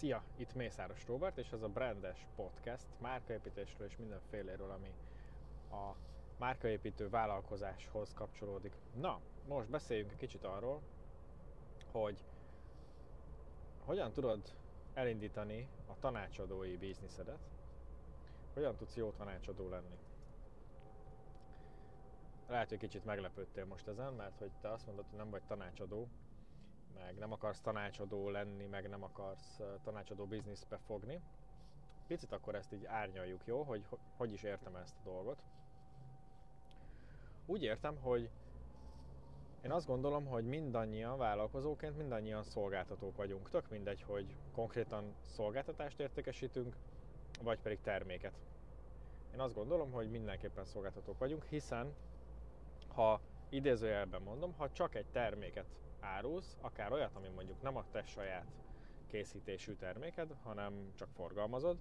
Szia, 0.00 0.22
itt 0.36 0.54
Mészáros 0.54 1.06
Robert, 1.06 1.38
és 1.38 1.52
ez 1.52 1.62
a 1.62 1.68
Brandes 1.68 2.26
Podcast 2.36 2.86
márkaépítésről 2.98 3.86
és 3.86 3.96
mindenféléről, 3.96 4.70
ami 4.70 4.92
a 5.70 5.94
márkaépítő 6.38 7.08
vállalkozáshoz 7.08 8.14
kapcsolódik. 8.14 8.72
Na, 8.94 9.20
most 9.48 9.70
beszéljünk 9.70 10.10
egy 10.10 10.16
kicsit 10.16 10.44
arról, 10.44 10.82
hogy 11.92 12.24
hogyan 13.84 14.12
tudod 14.12 14.40
elindítani 14.94 15.68
a 15.86 15.98
tanácsadói 15.98 16.76
bizniszedet, 16.76 17.48
hogyan 18.54 18.76
tudsz 18.76 18.96
jó 18.96 19.10
tanácsadó 19.10 19.68
lenni. 19.68 19.98
Lehet, 22.48 22.68
hogy 22.68 22.78
kicsit 22.78 23.04
meglepődtél 23.04 23.64
most 23.64 23.88
ezen, 23.88 24.12
mert 24.12 24.38
hogy 24.38 24.50
te 24.60 24.70
azt 24.70 24.86
mondod, 24.86 25.04
hogy 25.08 25.18
nem 25.18 25.30
vagy 25.30 25.42
tanácsadó, 25.46 26.08
meg 27.04 27.18
nem 27.18 27.32
akarsz 27.32 27.60
tanácsadó 27.60 28.28
lenni, 28.28 28.66
meg 28.66 28.88
nem 28.88 29.02
akarsz 29.02 29.60
tanácsadó 29.82 30.24
bizniszbe 30.24 30.78
fogni. 30.86 31.20
Picit 32.06 32.32
akkor 32.32 32.54
ezt 32.54 32.72
így 32.72 32.84
árnyaljuk, 32.84 33.46
jó? 33.46 33.62
Hogy 33.62 33.86
hogy 34.16 34.32
is 34.32 34.42
értem 34.42 34.76
ezt 34.76 34.96
a 34.98 35.02
dolgot. 35.04 35.42
Úgy 37.46 37.62
értem, 37.62 37.96
hogy 37.96 38.30
én 39.64 39.72
azt 39.72 39.86
gondolom, 39.86 40.26
hogy 40.26 40.44
mindannyian 40.44 41.18
vállalkozóként, 41.18 41.96
mindannyian 41.96 42.42
szolgáltatók 42.42 43.16
vagyunk. 43.16 43.50
Tök 43.50 43.70
mindegy, 43.70 44.02
hogy 44.02 44.36
konkrétan 44.52 45.14
szolgáltatást 45.24 46.00
értékesítünk, 46.00 46.76
vagy 47.42 47.58
pedig 47.60 47.80
terméket. 47.80 48.40
Én 49.32 49.40
azt 49.40 49.54
gondolom, 49.54 49.92
hogy 49.92 50.10
mindenképpen 50.10 50.64
szolgáltatók 50.64 51.18
vagyunk, 51.18 51.44
hiszen 51.44 51.94
ha 52.88 53.20
idézőjelben 53.48 54.22
mondom, 54.22 54.52
ha 54.52 54.70
csak 54.70 54.94
egy 54.94 55.06
terméket 55.12 55.66
árulsz, 56.00 56.56
akár 56.60 56.92
olyat, 56.92 57.14
ami 57.14 57.28
mondjuk 57.28 57.62
nem 57.62 57.76
a 57.76 57.84
te 57.90 58.04
saját 58.04 58.46
készítésű 59.06 59.74
terméked, 59.74 60.34
hanem 60.42 60.92
csak 60.94 61.08
forgalmazod, 61.14 61.78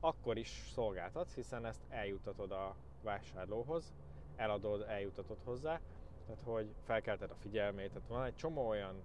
akkor 0.00 0.36
is 0.36 0.48
szolgáltatsz, 0.48 1.34
hiszen 1.34 1.64
ezt 1.66 1.82
eljutatod 1.88 2.52
a 2.52 2.76
vásárlóhoz, 3.02 3.94
eladod, 4.36 4.82
eljutatod 4.88 5.38
hozzá, 5.44 5.80
tehát 6.26 6.42
hogy 6.42 6.74
felkelted 6.84 7.30
a 7.30 7.34
figyelmét, 7.34 7.92
tehát 7.92 8.08
van 8.08 8.24
egy 8.24 8.34
csomó 8.34 8.68
olyan 8.68 9.02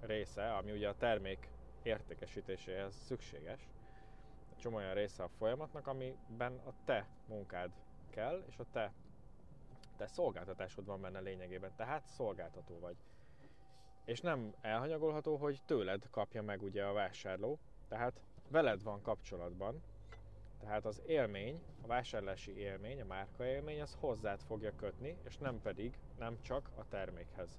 része, 0.00 0.54
ami 0.54 0.72
ugye 0.72 0.88
a 0.88 0.96
termék 0.96 1.48
értékesítéséhez 1.82 2.94
szükséges, 2.94 3.68
egy 4.50 4.56
csomó 4.56 4.76
olyan 4.76 4.94
része 4.94 5.22
a 5.22 5.28
folyamatnak, 5.28 5.86
amiben 5.86 6.60
a 6.66 6.72
te 6.84 7.06
munkád 7.26 7.70
kell, 8.10 8.44
és 8.48 8.58
a 8.58 8.64
te, 8.72 8.92
te 9.96 10.06
szolgáltatásod 10.06 10.86
van 10.86 11.00
benne 11.00 11.20
lényegében, 11.20 11.72
tehát 11.76 12.06
szolgáltató 12.06 12.78
vagy 12.78 12.96
és 14.04 14.20
nem 14.20 14.54
elhanyagolható, 14.60 15.36
hogy 15.36 15.60
tőled 15.66 16.08
kapja 16.10 16.42
meg 16.42 16.62
ugye 16.62 16.84
a 16.84 16.92
vásárló, 16.92 17.58
tehát 17.88 18.20
veled 18.48 18.82
van 18.82 19.02
kapcsolatban, 19.02 19.82
tehát 20.60 20.84
az 20.84 21.02
élmény, 21.06 21.60
a 21.82 21.86
vásárlási 21.86 22.56
élmény, 22.56 23.00
a 23.00 23.04
márka 23.04 23.46
élmény, 23.46 23.80
az 23.80 23.96
hozzád 24.00 24.40
fogja 24.40 24.74
kötni, 24.76 25.16
és 25.22 25.36
nem 25.36 25.60
pedig, 25.62 25.98
nem 26.18 26.38
csak 26.42 26.70
a 26.74 26.88
termékhez. 26.88 27.58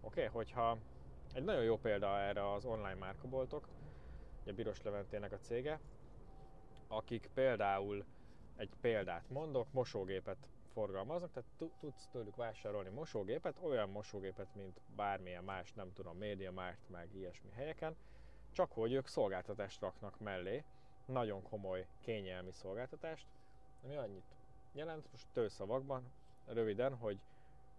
Oké, 0.00 0.20
okay? 0.20 0.32
hogyha 0.32 0.78
egy 1.34 1.44
nagyon 1.44 1.62
jó 1.62 1.78
példa 1.78 2.20
erre 2.20 2.52
az 2.52 2.64
online 2.64 2.94
márkaboltok, 2.94 3.68
ugye 4.42 4.52
Biros 4.52 4.82
Leventének 4.82 5.32
a 5.32 5.38
cége, 5.38 5.80
akik 6.88 7.30
például 7.34 8.04
egy 8.56 8.70
példát 8.80 9.30
mondok, 9.30 9.72
mosógépet 9.72 10.48
forgalmaznak, 10.76 11.32
tehát 11.32 11.72
tudsz 11.78 12.08
tőlük 12.12 12.36
vásárolni 12.36 12.88
mosógépet, 12.88 13.58
olyan 13.62 13.90
mosógépet, 13.90 14.54
mint 14.54 14.80
bármilyen 14.96 15.44
más, 15.44 15.72
nem 15.72 15.92
tudom, 15.92 16.16
MediaMarkt, 16.18 16.88
meg 16.88 17.08
ilyesmi 17.14 17.50
helyeken, 17.50 17.96
csak 18.52 18.72
hogy 18.72 18.92
ők 18.92 19.06
szolgáltatást 19.06 19.80
raknak 19.80 20.20
mellé, 20.20 20.64
nagyon 21.04 21.42
komoly, 21.42 21.86
kényelmi 22.00 22.52
szolgáltatást, 22.52 23.26
ami 23.84 23.96
annyit 23.96 24.36
jelent, 24.72 25.08
most 25.10 25.26
tőszavakban, 25.32 26.12
röviden, 26.46 26.94
hogy 26.94 27.18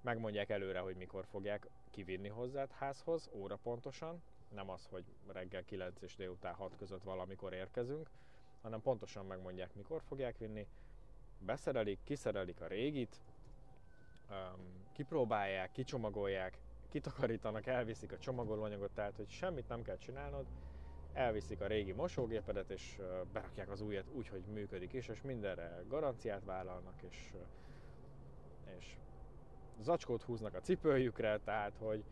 megmondják 0.01 0.49
előre, 0.49 0.79
hogy 0.79 0.95
mikor 0.95 1.25
fogják 1.25 1.67
kivinni 1.91 2.29
hozzád 2.29 2.71
házhoz, 2.71 3.29
óra 3.33 3.55
pontosan, 3.63 4.21
nem 4.49 4.69
az, 4.69 4.87
hogy 4.89 5.03
reggel 5.27 5.63
9 5.63 6.01
és 6.01 6.15
délután 6.15 6.53
6 6.53 6.75
között 6.77 7.03
valamikor 7.03 7.53
érkezünk, 7.53 8.09
hanem 8.61 8.81
pontosan 8.81 9.25
megmondják, 9.25 9.75
mikor 9.75 10.01
fogják 10.07 10.37
vinni, 10.37 10.67
beszerelik, 11.39 11.99
kiszerelik 12.03 12.61
a 12.61 12.67
régit, 12.67 13.19
um, 14.29 14.85
kipróbálják, 14.93 15.71
kicsomagolják, 15.71 16.57
kitakarítanak, 16.89 17.65
elviszik 17.65 18.11
a 18.11 18.17
csomagolóanyagot, 18.17 18.91
tehát 18.91 19.15
hogy 19.15 19.29
semmit 19.29 19.67
nem 19.67 19.81
kell 19.81 19.97
csinálnod, 19.97 20.45
elviszik 21.13 21.61
a 21.61 21.67
régi 21.67 21.91
mosógépedet, 21.91 22.69
és 22.69 22.97
berakják 23.33 23.69
az 23.69 23.81
újat 23.81 24.05
úgy, 24.13 24.27
hogy 24.27 24.43
működik 24.53 24.93
is, 24.93 25.07
és 25.07 25.21
mindenre 25.21 25.83
garanciát 25.87 26.43
vállalnak, 26.45 27.01
és, 27.09 27.33
és 28.77 28.97
zacskót 29.81 30.23
húznak 30.23 30.53
a 30.53 30.59
cipőjükre, 30.59 31.39
tehát 31.39 31.77
hogy, 31.79 32.03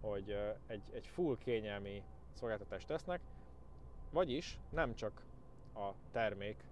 hogy 0.00 0.36
egy, 0.66 0.82
egy 0.92 1.06
full 1.06 1.36
kényelmi 1.38 2.02
szolgáltatást 2.32 2.86
tesznek, 2.86 3.20
vagyis 4.10 4.58
nem 4.70 4.94
csak 4.94 5.22
a 5.74 5.90
termék 6.12 6.64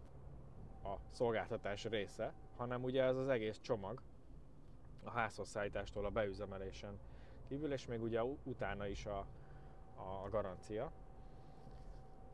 a 0.84 0.96
szolgáltatás 1.10 1.84
része, 1.84 2.32
hanem 2.56 2.82
ugye 2.82 3.02
ez 3.02 3.16
az 3.16 3.28
egész 3.28 3.60
csomag 3.60 4.02
a 5.04 5.10
házhoz 5.10 5.48
szállítástól 5.48 6.04
a 6.04 6.10
beüzemelésen 6.10 6.98
kívül, 7.48 7.72
és 7.72 7.86
még 7.86 8.02
ugye 8.02 8.24
utána 8.24 8.86
is 8.86 9.06
a, 9.06 9.26
a 9.96 10.28
garancia, 10.30 10.92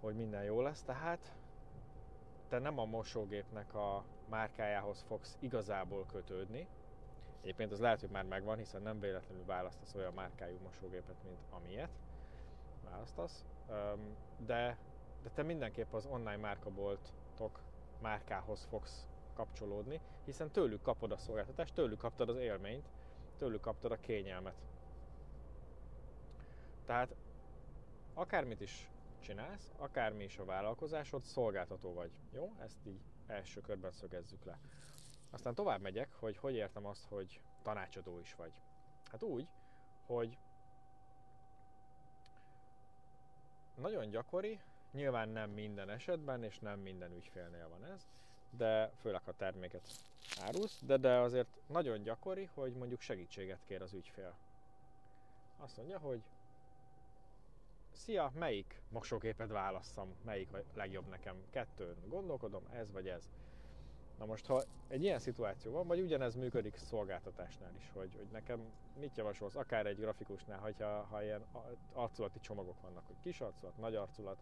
hogy 0.01 0.15
minden 0.15 0.45
jó 0.45 0.61
lesz, 0.61 0.83
tehát 0.83 1.33
te 2.49 2.59
nem 2.59 2.79
a 2.79 2.85
mosógépnek 2.85 3.75
a 3.75 4.05
márkájához 4.29 5.05
fogsz 5.07 5.37
igazából 5.41 6.07
kötődni. 6.07 6.69
Egyébként 7.41 7.73
az 7.73 7.81
lehet, 7.81 8.01
hogy 8.01 8.11
már 8.11 8.25
megvan, 8.25 8.59
hiszen 8.59 8.83
nem 8.83 9.01
véletlenül 9.01 9.45
választasz 9.45 9.95
olyan 9.95 10.15
márkájú 10.15 10.59
mosógépet, 10.63 11.17
mint 11.25 11.39
amilyet 11.51 11.91
választasz. 12.91 13.45
De, 14.47 14.79
de 15.23 15.31
te 15.35 15.43
mindenképp 15.43 15.93
az 15.93 16.07
online 16.07 16.37
márkaboltok 16.37 17.61
márkához 18.01 18.65
fogsz 18.71 19.07
kapcsolódni, 19.35 20.01
hiszen 20.25 20.51
tőlük 20.51 20.83
kapod 20.83 21.13
a 21.13 21.17
szolgáltatást, 21.17 21.75
tőlük 21.75 21.99
kaptad 21.99 22.29
az 22.29 22.37
élményt, 22.37 22.89
tőlük 23.39 23.61
kaptad 23.61 23.93
a 23.93 24.01
kényelmet. 24.01 24.55
Tehát 26.87 27.15
akármit 28.15 28.61
is 28.61 28.91
csinálsz, 29.21 29.73
akármi 29.77 30.25
is 30.25 30.39
a 30.39 30.45
vállalkozásod, 30.45 31.23
szolgáltató 31.23 31.93
vagy. 31.93 32.11
Jó? 32.33 32.55
Ezt 32.59 32.87
így 32.87 33.01
első 33.27 33.61
körben 33.61 33.93
szögezzük 33.93 34.45
le. 34.45 34.59
Aztán 35.31 35.55
tovább 35.55 35.81
megyek, 35.81 36.13
hogy 36.13 36.37
hogy 36.37 36.55
értem 36.55 36.87
azt, 36.87 37.05
hogy 37.09 37.41
tanácsadó 37.63 38.19
is 38.19 38.35
vagy. 38.35 38.53
Hát 39.11 39.23
úgy, 39.23 39.49
hogy 40.07 40.39
nagyon 43.75 44.11
gyakori, 44.11 44.61
Nyilván 44.93 45.29
nem 45.29 45.51
minden 45.51 45.91
esetben, 45.91 46.45
és 46.45 46.59
nem 46.59 46.81
minden 46.81 47.13
ügyfélnél 47.13 47.69
van 47.69 47.85
ez, 47.85 48.07
de 48.51 48.91
főleg 49.01 49.23
ha 49.25 49.33
terméket 49.33 49.83
árulsz, 50.41 50.83
de, 50.87 50.97
de 50.97 51.19
azért 51.19 51.61
nagyon 51.67 52.03
gyakori, 52.03 52.49
hogy 52.55 52.73
mondjuk 52.73 53.01
segítséget 53.01 53.65
kér 53.67 53.83
az 53.83 53.93
ügyfél. 53.93 54.35
Azt 55.57 55.77
mondja, 55.77 55.99
hogy 55.99 56.23
Szia, 57.93 58.31
melyik 58.35 58.83
mosógépet 58.89 59.51
válasszam, 59.51 60.15
melyik 60.25 60.53
a 60.53 60.59
legjobb 60.75 61.09
nekem? 61.09 61.37
Kettőn 61.51 61.97
gondolkodom, 62.07 62.63
ez 62.73 62.93
vagy 62.93 63.09
ez. 63.09 63.31
Na 64.19 64.25
most, 64.25 64.47
ha 64.47 64.63
egy 64.89 65.03
ilyen 65.03 65.19
szituáció 65.19 65.73
van, 65.73 65.87
vagy 65.87 66.01
ugyanez 66.01 66.35
működik 66.35 66.77
szolgáltatásnál 66.77 67.75
is, 67.79 67.91
hogy, 67.93 68.15
hogy 68.17 68.27
nekem 68.33 68.61
mit 69.01 69.17
javasolsz, 69.17 69.57
akár 69.57 69.87
egy 69.87 69.99
grafikusnál, 69.99 70.59
hogyha, 70.59 71.03
ha 71.03 71.23
ilyen 71.23 71.45
arculati 71.93 72.41
csomagok 72.41 72.81
vannak, 72.81 73.07
hogy 73.07 73.17
kis 73.23 73.41
arculat, 73.41 73.77
nagy 73.77 73.95
arculat, 73.95 74.39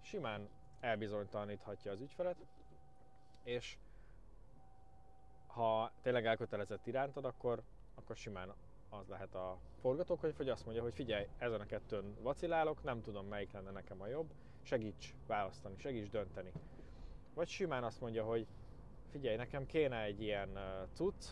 simán 0.00 0.48
elbizonytalaníthatja 0.80 1.92
az 1.92 2.00
ügyfelet, 2.00 2.36
és 3.42 3.78
ha 5.46 5.92
tényleg 6.02 6.26
elkötelezett 6.26 6.86
irántad, 6.86 7.24
akkor, 7.24 7.62
akkor 7.94 8.16
simán 8.16 8.52
az 8.88 9.08
lehet 9.08 9.34
a 9.34 9.58
forgatókönyv, 9.80 10.36
hogy 10.36 10.48
azt 10.48 10.64
mondja, 10.64 10.82
hogy 10.82 10.94
figyelj, 10.94 11.26
ezen 11.38 11.60
a 11.60 11.66
kettőn 11.66 12.14
vacilálok, 12.22 12.82
nem 12.82 13.02
tudom 13.02 13.26
melyik 13.26 13.52
lenne 13.52 13.70
nekem 13.70 14.00
a 14.00 14.06
jobb, 14.06 14.30
segíts 14.62 15.14
választani, 15.26 15.74
segíts 15.78 16.10
dönteni. 16.10 16.52
Vagy 17.34 17.48
simán 17.48 17.84
azt 17.84 18.00
mondja, 18.00 18.24
hogy 18.24 18.46
figyelj, 19.10 19.36
nekem 19.36 19.66
kéne 19.66 20.02
egy 20.02 20.22
ilyen 20.22 20.58
cucc, 20.92 21.24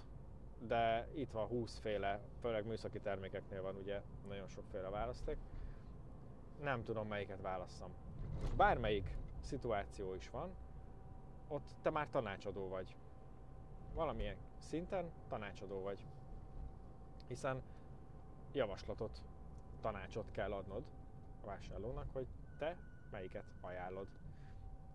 de 0.58 1.08
itt 1.14 1.30
van 1.30 1.46
20 1.46 1.78
féle, 1.78 2.20
főleg 2.40 2.66
műszaki 2.66 3.00
termékeknél 3.00 3.62
van 3.62 3.76
ugye 3.76 4.02
nagyon 4.28 4.48
sokféle 4.48 4.88
választék, 4.88 5.36
nem 6.62 6.82
tudom 6.82 7.08
melyiket 7.08 7.40
válasszam 7.40 7.90
bármelyik 8.56 9.16
szituáció 9.40 10.14
is 10.14 10.30
van, 10.30 10.54
ott 11.48 11.74
te 11.82 11.90
már 11.90 12.08
tanácsadó 12.08 12.68
vagy. 12.68 12.96
Valamilyen 13.94 14.36
szinten 14.58 15.10
tanácsadó 15.28 15.82
vagy. 15.82 16.06
Hiszen 17.26 17.62
javaslatot, 18.52 19.22
tanácsot 19.80 20.30
kell 20.30 20.52
adnod 20.52 20.84
a 21.42 21.46
vásárlónak, 21.46 22.10
hogy 22.12 22.26
te 22.58 22.76
melyiket 23.10 23.44
ajánlod 23.60 24.08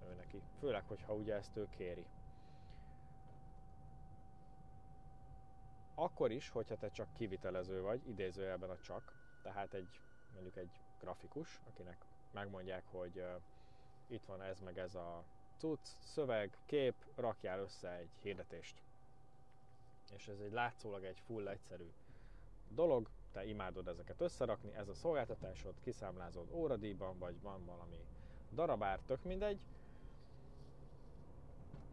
ő 0.10 0.14
neki. 0.16 0.42
Főleg, 0.60 0.84
hogyha 0.88 1.14
ugye 1.14 1.36
ezt 1.36 1.58
ő 1.58 1.68
kéri. 1.70 2.06
Akkor 5.96 6.32
is, 6.32 6.50
hogyha 6.50 6.78
te 6.78 6.90
csak 6.90 7.14
kivitelező 7.14 7.82
vagy, 7.82 8.08
idézőjelben 8.08 8.70
a 8.70 8.78
csak, 8.80 9.14
tehát 9.42 9.74
egy 9.74 10.02
mondjuk 10.34 10.56
egy 10.56 10.82
grafikus, 11.00 11.60
akinek 11.68 12.06
megmondják, 12.34 12.84
hogy 12.92 13.24
itt 14.08 14.26
van 14.26 14.42
ez 14.42 14.60
meg 14.60 14.78
ez 14.78 14.96
a 14.96 15.24
cucc, 15.58 15.88
szöveg, 16.00 16.58
kép, 16.66 16.96
rakjál 17.16 17.60
össze 17.60 17.92
egy 17.92 18.10
hirdetést. 18.22 18.82
És 20.16 20.28
ez 20.28 20.40
egy 20.40 20.52
látszólag 20.52 21.04
egy 21.04 21.20
full 21.20 21.48
egyszerű 21.48 21.92
dolog, 22.70 23.10
te 23.32 23.46
imádod 23.46 23.88
ezeket 23.88 24.22
összerakni, 24.22 24.74
ez 24.76 24.88
a 24.88 24.94
szolgáltatásod, 24.94 25.74
kiszámlázod 25.82 26.48
óradíjban, 26.52 27.18
vagy 27.18 27.42
van 27.42 27.66
valami 27.66 28.06
darabár, 28.52 29.00
tök 29.06 29.24
mindegy. 29.24 29.62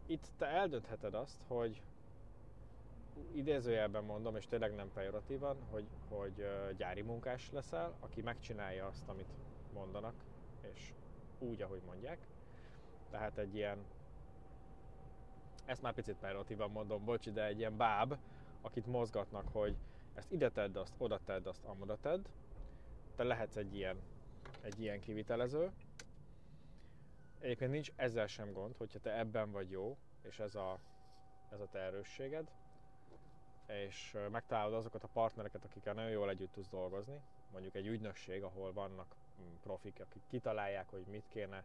Itt 0.05 0.27
te 0.37 0.45
eldöntheted 0.45 1.13
azt, 1.13 1.41
hogy 1.47 1.81
idézőjelben 3.31 4.03
mondom, 4.03 4.35
és 4.35 4.47
tényleg 4.47 4.75
nem 4.75 4.91
pejoratívan, 4.93 5.57
hogy, 5.69 5.87
hogy 6.07 6.45
gyári 6.77 7.01
munkás 7.01 7.51
leszel, 7.51 7.95
aki 7.99 8.21
megcsinálja 8.21 8.85
azt, 8.85 9.07
amit 9.07 9.29
mondanak, 9.71 10.13
és 10.73 10.93
úgy, 11.39 11.61
ahogy 11.61 11.81
mondják. 11.85 12.27
Tehát 13.09 13.37
egy 13.37 13.55
ilyen, 13.55 13.85
ezt 15.65 15.81
már 15.81 15.93
picit 15.93 16.15
pejoratívan 16.15 16.71
mondom, 16.71 17.05
bocs, 17.05 17.29
de 17.29 17.45
egy 17.45 17.57
ilyen 17.57 17.77
báb, 17.77 18.17
akit 18.61 18.85
mozgatnak, 18.85 19.47
hogy 19.51 19.77
ezt 20.13 20.31
ide 20.31 20.49
tedd, 20.49 20.77
azt 20.77 20.95
oda 20.97 21.19
tedd, 21.25 21.47
azt 21.47 21.63
amoda 21.63 21.97
tedd. 22.01 22.25
Te 23.15 23.23
lehetsz 23.23 23.55
egy 23.55 23.75
ilyen, 23.75 24.01
egy 24.61 24.81
ilyen 24.81 24.99
kivitelező. 24.99 25.71
Egyébként 27.39 27.71
nincs 27.71 27.91
ezzel 27.95 28.27
sem 28.27 28.51
gond, 28.51 28.77
hogyha 28.77 28.99
te 28.99 29.17
ebben 29.17 29.51
vagy 29.51 29.69
jó, 29.69 29.97
és 30.21 30.39
ez 30.39 30.55
a, 30.55 30.79
ez 31.49 31.59
a 31.59 31.67
te 31.67 31.79
erősséged, 31.79 32.51
és 33.65 34.17
megtalálod 34.31 34.73
azokat 34.73 35.03
a 35.03 35.07
partnereket, 35.07 35.65
akikkel 35.65 35.93
nagyon 35.93 36.11
jól 36.11 36.29
együtt 36.29 36.51
tudsz 36.51 36.69
dolgozni, 36.69 37.21
mondjuk 37.51 37.75
egy 37.75 37.87
ügynökség, 37.87 38.43
ahol 38.43 38.73
vannak 38.73 39.15
profik, 39.61 39.99
akik 39.99 40.21
kitalálják, 40.27 40.89
hogy 40.89 41.05
mit 41.05 41.27
kéne 41.27 41.63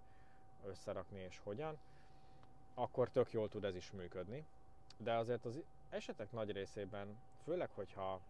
összerakni 0.64 1.20
és 1.20 1.40
hogyan, 1.44 1.78
akkor 2.74 3.10
tök 3.10 3.32
jól 3.32 3.48
tud 3.48 3.64
ez 3.64 3.76
is 3.76 3.90
működni. 3.90 4.46
De 4.96 5.14
azért 5.14 5.44
az 5.44 5.62
esetek 5.90 6.32
nagy 6.32 6.50
részében, 6.50 7.18
főleg, 7.44 7.70
hogyha 7.70 8.20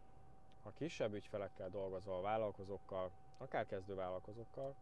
ha 0.63 0.73
kisebb 0.75 1.15
ügyfelekkel 1.15 1.71
dolgozol, 1.71 2.23
vállalkozókkal, 2.23 3.11
akár 3.39 3.67
kezdő 3.67 3.95
vállalkozókkal, 3.95 4.75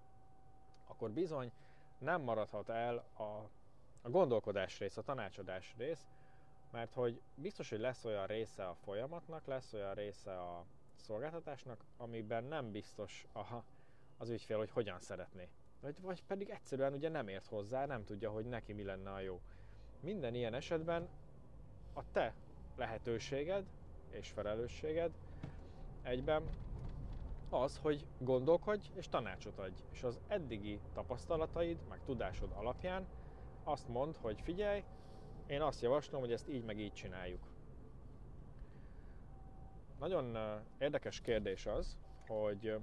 akkor 0.87 1.11
bizony 1.11 1.53
nem 1.99 2.21
maradhat 2.21 2.69
el 2.69 3.05
a, 3.17 3.23
a 4.03 4.11
gondolkodás 4.11 4.79
rész, 4.79 4.97
a 4.97 5.03
tanácsadás 5.03 5.75
rész, 5.77 6.07
mert 6.71 6.95
hogy 6.95 7.21
biztos, 7.35 7.71
hogy 7.71 7.81
lesz 7.81 8.05
olyan 8.05 8.27
része 8.27 8.69
a 8.69 8.75
folyamatnak, 8.75 9.47
lesz 9.47 9.73
olyan 9.73 9.95
része 9.95 10.41
a 10.41 10.65
szolgáltatásnak, 10.97 11.85
amiben 11.97 12.45
nem 12.45 12.71
biztos 12.71 13.27
a, 13.33 13.63
az 14.23 14.29
ügyfél, 14.29 14.57
hogy 14.57 14.71
hogyan 14.71 15.01
szeretné. 15.01 15.49
Vagy, 15.81 16.01
vagy 16.01 16.23
pedig 16.25 16.51
egyszerűen 16.51 16.93
ugye 16.93 17.09
nem 17.09 17.29
ért 17.29 17.47
hozzá, 17.47 17.87
nem 17.87 18.05
tudja, 18.05 18.31
hogy 18.31 18.45
neki 18.45 18.73
mi 18.73 18.83
lenne 18.83 19.11
a 19.11 19.21
jó. 19.21 19.41
Minden 20.01 20.35
ilyen 20.35 20.55
esetben 20.55 21.09
a 21.93 22.03
te 22.13 22.35
lehetőséged 22.77 23.65
és 24.11 24.31
felelősséged 24.31 25.11
egyben 26.03 26.43
az, 27.51 27.79
hogy 27.79 28.07
gondolkodj 28.19 28.89
és 28.95 29.09
tanácsot 29.09 29.59
adj. 29.59 29.83
És 29.91 30.03
az 30.03 30.21
eddigi 30.29 30.81
tapasztalataid, 30.93 31.79
meg 31.89 32.01
tudásod 32.05 32.53
alapján 32.55 33.07
azt 33.65 33.89
mond, 33.89 34.17
hogy 34.17 34.41
figyelj, 34.41 34.85
én 35.47 35.63
azt 35.63 35.83
javaslom, 35.83 36.21
hogy 36.21 36.33
ezt 36.33 36.49
így 36.49 36.65
meg 36.65 36.79
így 36.79 36.93
csináljuk. 36.93 37.47
Nagyon 39.99 40.37
érdekes 40.79 41.21
kérdés 41.21 41.67
az, 41.67 41.97
hogy 42.27 42.77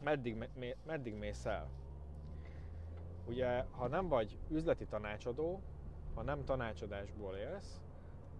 meddig, 0.00 0.48
meddig 0.86 1.14
mész 1.14 1.44
el. 1.44 1.68
Ugye, 3.26 3.64
ha 3.70 3.88
nem 3.88 4.08
vagy 4.08 4.38
üzleti 4.50 4.84
tanácsadó, 4.84 5.62
ha 6.14 6.22
nem 6.22 6.44
tanácsadásból 6.44 7.36
élsz, 7.36 7.80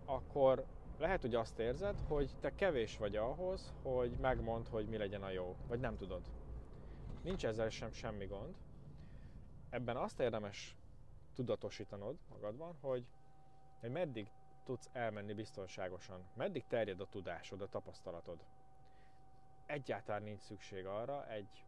akkor 0.04 0.64
lehet, 0.98 1.20
hogy 1.20 1.34
azt 1.34 1.58
érzed, 1.58 2.00
hogy 2.08 2.30
te 2.40 2.54
kevés 2.54 2.96
vagy 2.96 3.16
ahhoz, 3.16 3.74
hogy 3.82 4.10
megmond, 4.20 4.68
hogy 4.68 4.88
mi 4.88 4.96
legyen 4.96 5.22
a 5.22 5.30
jó, 5.30 5.56
vagy 5.68 5.80
nem 5.80 5.96
tudod. 5.96 6.22
Nincs 7.22 7.46
ezzel 7.46 7.68
sem 7.68 7.92
semmi 7.92 8.26
gond. 8.26 8.54
Ebben 9.70 9.96
azt 9.96 10.20
érdemes 10.20 10.76
tudatosítanod 11.34 12.18
magadban, 12.28 12.76
hogy, 12.80 13.06
hogy 13.80 13.90
meddig 13.90 14.30
tudsz 14.64 14.88
elmenni 14.92 15.32
biztonságosan, 15.32 16.24
meddig 16.34 16.66
terjed 16.66 17.00
a 17.00 17.08
tudásod, 17.08 17.60
a 17.60 17.68
tapasztalatod. 17.68 18.44
Egyáltalán 19.66 20.22
nincs 20.22 20.40
szükség 20.40 20.86
arra, 20.86 21.28
egy 21.28 21.64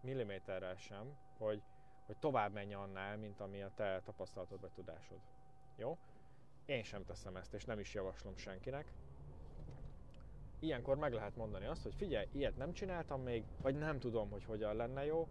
milliméterrel 0.00 0.76
sem, 0.76 1.16
hogy, 1.38 1.62
hogy 2.06 2.16
tovább 2.16 2.52
menj 2.52 2.74
annál, 2.74 3.16
mint 3.16 3.40
ami 3.40 3.62
a 3.62 3.70
te 3.74 4.00
tapasztalatod 4.04 4.60
vagy 4.60 4.72
tudásod. 4.72 5.18
Jó? 5.76 5.98
Én 6.64 6.82
sem 6.82 7.04
teszem 7.04 7.36
ezt, 7.36 7.54
és 7.54 7.64
nem 7.64 7.78
is 7.78 7.94
javaslom 7.94 8.36
senkinek. 8.36 8.92
Ilyenkor 10.58 10.96
meg 10.96 11.12
lehet 11.12 11.36
mondani 11.36 11.66
azt, 11.66 11.82
hogy 11.82 11.94
figyelj, 11.94 12.26
ilyet 12.32 12.56
nem 12.56 12.72
csináltam 12.72 13.22
még, 13.22 13.44
vagy 13.62 13.78
nem 13.78 13.98
tudom, 13.98 14.30
hogy 14.30 14.44
hogyan 14.44 14.76
lenne 14.76 15.04
jó, 15.04 15.28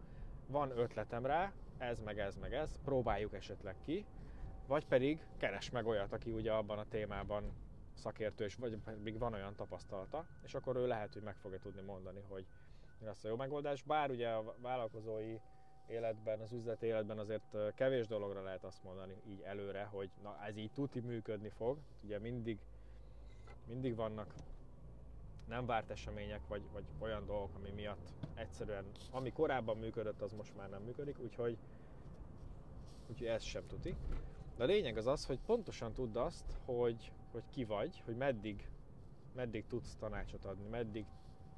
van 0.48 0.78
ötletem 0.78 1.26
rá, 1.26 1.54
ez 1.78 2.00
meg 2.00 2.20
ez 2.20 2.36
meg 2.36 2.54
ez, 2.54 2.80
próbáljuk 2.84 3.34
esetleg 3.34 3.76
ki, 3.82 4.06
vagy 4.68 4.86
pedig 4.86 5.26
keres 5.38 5.70
meg 5.70 5.86
olyat, 5.86 6.14
aki 6.14 6.32
ugye 6.32 6.52
abban 6.52 6.80
a 6.80 6.88
témában 6.88 7.54
szakértő, 7.94 8.44
és 8.44 8.56
vagy 8.56 8.78
pedig 8.78 9.18
van 9.18 9.34
olyan 9.34 9.56
tapasztalata, 9.56 10.26
és 10.44 10.54
akkor 10.54 10.76
ő 10.76 10.88
lehet, 10.88 11.14
hogy 11.14 11.22
meg 11.22 11.36
fogja 11.36 11.60
tudni 11.60 11.82
mondani, 11.82 12.22
hogy 12.28 12.46
mi 13.00 13.06
lesz 13.06 13.24
a 13.24 13.28
jó 13.28 13.36
megoldás. 13.36 13.84
Bár 13.84 14.10
ugye 14.10 14.30
a 14.30 14.56
vállalkozói 14.62 15.40
életben, 15.88 16.40
az 16.40 16.52
üzleti 16.52 16.86
életben 16.86 17.20
azért 17.20 17.74
kevés 17.76 18.08
dologra 18.08 18.44
lehet 18.44 18.64
azt 18.64 18.84
mondani 18.84 19.22
így 19.28 19.42
előre, 19.42 19.84
hogy 19.84 20.10
na 20.24 20.46
ez 20.46 20.58
így 20.58 20.72
tuti 20.72 21.00
működni 21.00 21.50
fog. 21.50 21.78
Ugye 22.04 22.20
mindig, 22.20 22.60
mindig 23.68 23.96
vannak 23.96 24.34
nem 25.48 25.66
várt 25.66 25.90
események, 25.90 26.48
vagy, 26.48 26.62
vagy 26.72 26.84
olyan 27.00 27.26
dolgok, 27.26 27.56
ami 27.56 27.70
miatt 27.70 28.12
egyszerűen, 28.34 28.86
ami 29.12 29.32
korábban 29.32 29.78
működött, 29.78 30.22
az 30.22 30.32
most 30.34 30.56
már 30.56 30.70
nem 30.70 30.82
működik, 30.82 31.20
úgyhogy, 31.20 31.58
úgyhogy 33.08 33.28
ez 33.28 33.44
sem 33.44 33.68
tuti. 33.68 33.96
De 34.56 34.64
a 34.64 34.66
lényeg 34.66 34.98
az 34.98 35.08
az, 35.08 35.26
hogy 35.26 35.40
pontosan 35.46 35.94
tudd 35.94 36.18
azt, 36.18 36.46
hogy, 36.66 37.12
hogy 37.32 37.44
ki 37.50 37.64
vagy, 37.64 38.02
hogy 38.06 38.16
meddig, 38.16 38.70
meddig 39.36 39.68
tudsz 39.68 39.96
tanácsot 39.96 40.46
adni, 40.46 40.68
meddig 40.68 41.06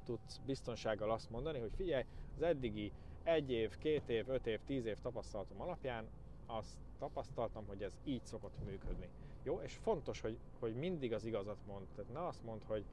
tudsz 0.04 0.40
biztonsággal 0.46 1.10
azt 1.10 1.30
mondani, 1.30 1.58
hogy 1.58 1.72
figyelj, 1.76 2.04
az 2.36 2.42
eddigi 2.42 2.92
egy 3.22 3.50
év, 3.50 3.78
két 3.78 4.08
év, 4.08 4.28
öt 4.28 4.46
év, 4.46 4.60
tíz 4.66 4.84
év 4.84 4.98
tapasztalatom 5.02 5.60
alapján 5.60 6.08
azt 6.46 6.76
tapasztaltam, 6.98 7.66
hogy 7.66 7.82
ez 7.82 7.92
így 8.04 8.24
szokott 8.24 8.64
működni. 8.64 9.08
Jó, 9.42 9.60
és 9.60 9.74
fontos, 9.74 10.20
hogy, 10.20 10.38
hogy 10.58 10.74
mindig 10.74 11.12
az 11.12 11.24
igazat 11.24 11.58
mond. 11.66 11.86
Tehát 11.94 12.12
ne 12.12 12.26
azt 12.26 12.44
mond, 12.44 12.62
hogy, 12.66 12.84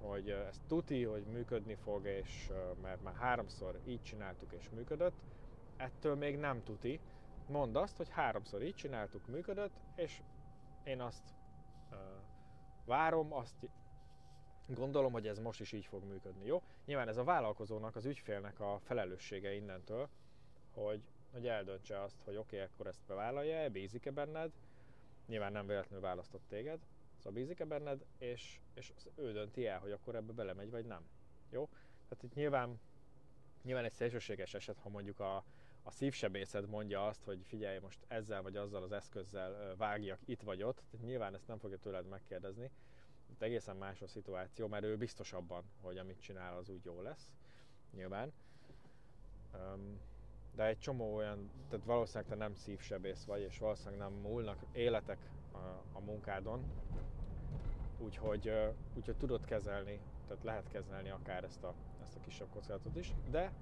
hogy 0.00 0.30
ez 0.30 0.60
tuti, 0.66 1.04
hogy 1.04 1.24
működni 1.32 1.74
fog, 1.74 2.06
és 2.06 2.50
mert 2.82 3.02
már 3.02 3.14
háromszor 3.14 3.78
így 3.86 4.02
csináltuk 4.02 4.52
és 4.52 4.70
működött, 4.70 5.14
ettől 5.76 6.14
még 6.14 6.36
nem 6.36 6.62
tuti. 6.64 7.00
Mondd 7.52 7.76
azt, 7.76 7.96
hogy 7.96 8.08
háromszor 8.08 8.62
így 8.62 8.74
csináltuk, 8.74 9.26
működött, 9.26 9.80
és 9.94 10.22
én 10.84 11.00
azt 11.00 11.34
uh, 11.90 11.98
várom, 12.84 13.32
azt 13.32 13.68
Gondolom, 14.66 15.12
hogy 15.12 15.26
ez 15.26 15.38
most 15.38 15.60
is 15.60 15.72
így 15.72 15.86
fog 15.86 16.04
működni, 16.04 16.46
jó? 16.46 16.62
Nyilván 16.84 17.08
ez 17.08 17.16
a 17.16 17.24
vállalkozónak, 17.24 17.96
az 17.96 18.04
ügyfélnek 18.04 18.60
a 18.60 18.78
felelőssége 18.82 19.54
innentől, 19.54 20.08
hogy, 20.70 21.02
hogy 21.32 21.46
eldöntse 21.46 22.02
azt, 22.02 22.22
hogy 22.24 22.36
oké, 22.36 22.56
okay, 22.56 22.68
akkor 22.68 22.86
ezt 22.86 23.00
bevállalja-e, 23.06 23.68
bízik-e 23.68 24.10
benned, 24.10 24.50
nyilván 25.26 25.52
nem 25.52 25.66
véletlenül 25.66 26.04
választott 26.04 26.42
téged, 26.48 26.78
szóval 27.16 27.32
bízik-e 27.32 27.64
benned, 27.64 28.04
és, 28.18 28.60
és 28.74 28.92
ő 29.14 29.32
dönti 29.32 29.66
el, 29.66 29.78
hogy 29.78 29.90
akkor 29.90 30.14
ebbe 30.14 30.32
belemegy, 30.32 30.70
vagy 30.70 30.84
nem. 30.84 31.08
Jó? 31.50 31.68
Tehát 32.08 32.22
itt 32.22 32.34
nyilván, 32.34 32.80
nyilván 33.62 33.84
egy 33.84 33.92
szélsőséges 33.92 34.54
eset, 34.54 34.78
ha 34.78 34.88
mondjuk 34.88 35.20
a, 35.20 35.44
a 35.82 35.90
szívsebészed 35.90 36.68
mondja 36.68 37.06
azt, 37.06 37.24
hogy 37.24 37.42
figyelj, 37.46 37.78
most 37.78 37.98
ezzel 38.08 38.42
vagy 38.42 38.56
azzal 38.56 38.82
az 38.82 38.92
eszközzel 38.92 39.76
vágjak 39.76 40.18
itt 40.24 40.42
vagy 40.42 40.62
ott, 40.62 40.82
tehát 40.90 41.06
nyilván 41.06 41.34
ezt 41.34 41.46
nem 41.46 41.58
fogja 41.58 41.78
tőled 41.78 42.08
megkérdezni, 42.08 42.70
itt 43.30 43.42
egészen 43.42 43.76
más 43.76 44.02
a 44.02 44.06
szituáció, 44.06 44.66
mert 44.66 44.84
ő 44.84 44.96
biztos 44.96 45.32
abban, 45.32 45.64
hogy 45.80 45.98
amit 45.98 46.20
csinál, 46.20 46.56
az 46.56 46.68
úgy 46.68 46.84
jó 46.84 47.00
lesz, 47.00 47.30
nyilván. 47.94 48.32
De 50.54 50.64
egy 50.64 50.78
csomó 50.78 51.14
olyan, 51.14 51.50
tehát 51.68 51.84
valószínűleg 51.84 52.28
te 52.28 52.36
nem 52.36 52.54
szívsebész 52.54 53.24
vagy, 53.24 53.40
és 53.40 53.58
valószínűleg 53.58 53.98
nem 53.98 54.12
múlnak 54.12 54.58
életek 54.72 55.30
a, 55.52 55.56
a 55.92 56.00
munkádon, 56.00 56.64
úgyhogy, 57.98 58.52
úgyhogy 58.94 59.16
tudod 59.16 59.44
kezelni, 59.44 60.00
tehát 60.26 60.44
lehet 60.44 60.68
kezelni 60.68 61.10
akár 61.10 61.44
ezt 61.44 61.62
a, 61.62 61.74
ezt 62.02 62.16
a 62.16 62.20
kisebb 62.20 62.48
kockázatot 62.52 62.96
is, 62.96 63.14
de 63.30 63.52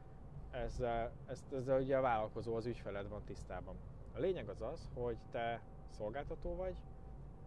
ezzel, 0.51 1.13
ezt, 1.27 1.53
ezzel 1.53 1.81
ugye 1.81 1.97
a 1.97 2.01
vállalkozó, 2.01 2.55
az 2.57 2.67
ügyfeled 2.67 3.09
van 3.09 3.25
tisztában. 3.25 3.77
A 4.15 4.19
lényeg 4.19 4.49
az 4.49 4.63
az, 4.63 4.89
hogy 4.95 5.17
te 5.31 5.61
szolgáltató 5.89 6.57
vagy, 6.57 6.77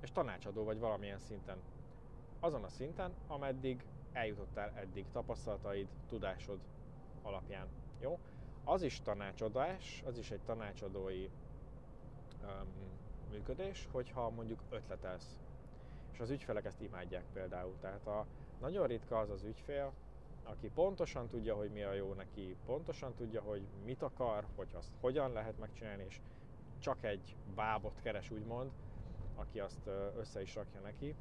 és 0.01 0.11
tanácsadó 0.11 0.63
vagy 0.63 0.79
valamilyen 0.79 1.19
szinten. 1.19 1.57
Azon 2.39 2.63
a 2.63 2.69
szinten, 2.69 3.13
ameddig 3.27 3.85
eljutottál 4.11 4.71
eddig 4.75 5.05
tapasztalataid, 5.11 5.87
tudásod 6.07 6.59
alapján. 7.21 7.67
Jó? 7.99 8.19
Az 8.63 8.81
is 8.81 9.01
tanácsadás, 9.01 10.03
az 10.05 10.17
is 10.17 10.31
egy 10.31 10.41
tanácsadói 10.45 11.29
um, 12.43 12.67
működés, 13.31 13.87
hogyha 13.91 14.29
mondjuk 14.29 14.63
ötletelsz. 14.69 15.39
És 16.11 16.19
az 16.19 16.29
ügyfelek 16.29 16.65
ezt 16.65 16.81
imádják 16.81 17.23
például. 17.33 17.75
Tehát 17.81 18.07
a, 18.07 18.25
nagyon 18.59 18.87
ritka 18.87 19.19
az 19.19 19.29
az 19.29 19.43
ügyfél, 19.43 19.93
aki 20.43 20.69
pontosan 20.69 21.27
tudja, 21.27 21.55
hogy 21.55 21.71
mi 21.71 21.83
a 21.83 21.93
jó 21.93 22.13
neki, 22.13 22.55
pontosan 22.65 23.13
tudja, 23.13 23.41
hogy 23.41 23.67
mit 23.85 24.01
akar, 24.01 24.45
hogy 24.55 24.69
azt 24.73 24.91
hogyan 24.99 25.31
lehet 25.31 25.59
megcsinálni, 25.59 26.03
és 26.07 26.21
csak 26.79 27.03
egy 27.03 27.35
bábot 27.55 27.99
keres, 28.01 28.31
úgymond, 28.31 28.71
aki 29.35 29.59
azt 29.59 29.87
össze 30.17 30.41
is 30.41 30.55
rakja 30.55 30.79
neki. 30.79 31.15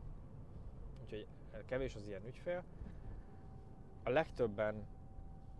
Úgyhogy 1.02 1.26
kevés 1.66 1.94
az 1.94 2.06
ilyen 2.06 2.26
ügyfél. 2.26 2.64
A 4.02 4.10
legtöbben 4.10 4.86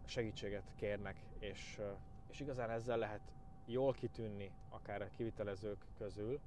segítséget 0.04 0.73
kérnek, 0.76 1.16
és, 1.38 1.81
és 2.31 2.40
igazán 2.40 2.71
ezzel 2.71 2.99
lehet 2.99 3.33
jól 3.66 3.92
kitűnni 3.92 4.52
akár 4.69 5.02
a 5.02 5.11
kivitelezők 5.16 5.87
közül, 5.99 6.40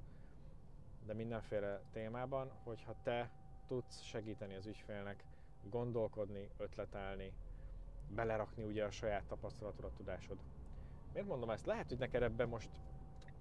de 1.06 1.14
mindenféle 1.14 1.80
témában, 1.92 2.50
hogyha 2.64 2.94
te 3.02 3.30
tudsz 3.66 4.02
segíteni 4.02 4.54
az 4.54 4.66
ügyfélnek 4.66 5.24
gondolkodni, 5.70 6.48
ötletelni, 6.56 7.32
belerakni 8.08 8.64
ugye 8.64 8.84
a 8.84 8.90
saját 8.90 9.24
tapasztalatod, 9.24 9.92
tudásod. 9.96 10.38
Miért 11.12 11.28
mondom 11.28 11.50
ezt? 11.50 11.66
Lehet, 11.66 11.88
hogy 11.88 11.98
neked 11.98 12.22
ebben 12.22 12.48
most 12.48 12.70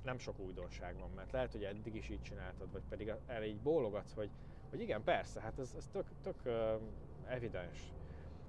nem 0.04 0.18
sok 0.18 0.40
újdonság 0.40 1.00
van, 1.00 1.10
mert 1.16 1.32
lehet, 1.32 1.52
hogy 1.52 1.64
eddig 1.64 1.96
is 1.96 2.10
így 2.10 2.22
csináltad, 2.22 2.72
vagy 2.72 2.84
pedig 2.90 3.14
el 3.26 3.44
így 3.44 3.60
bólogatsz, 3.60 4.14
hogy, 4.14 4.30
hogy 4.70 4.82
igen, 4.82 5.04
persze, 5.04 5.42
hát 5.42 5.60
ez, 5.60 5.74
ez 5.78 5.88
tök, 5.92 6.06
tök 6.22 6.42
evidens. 7.26 7.94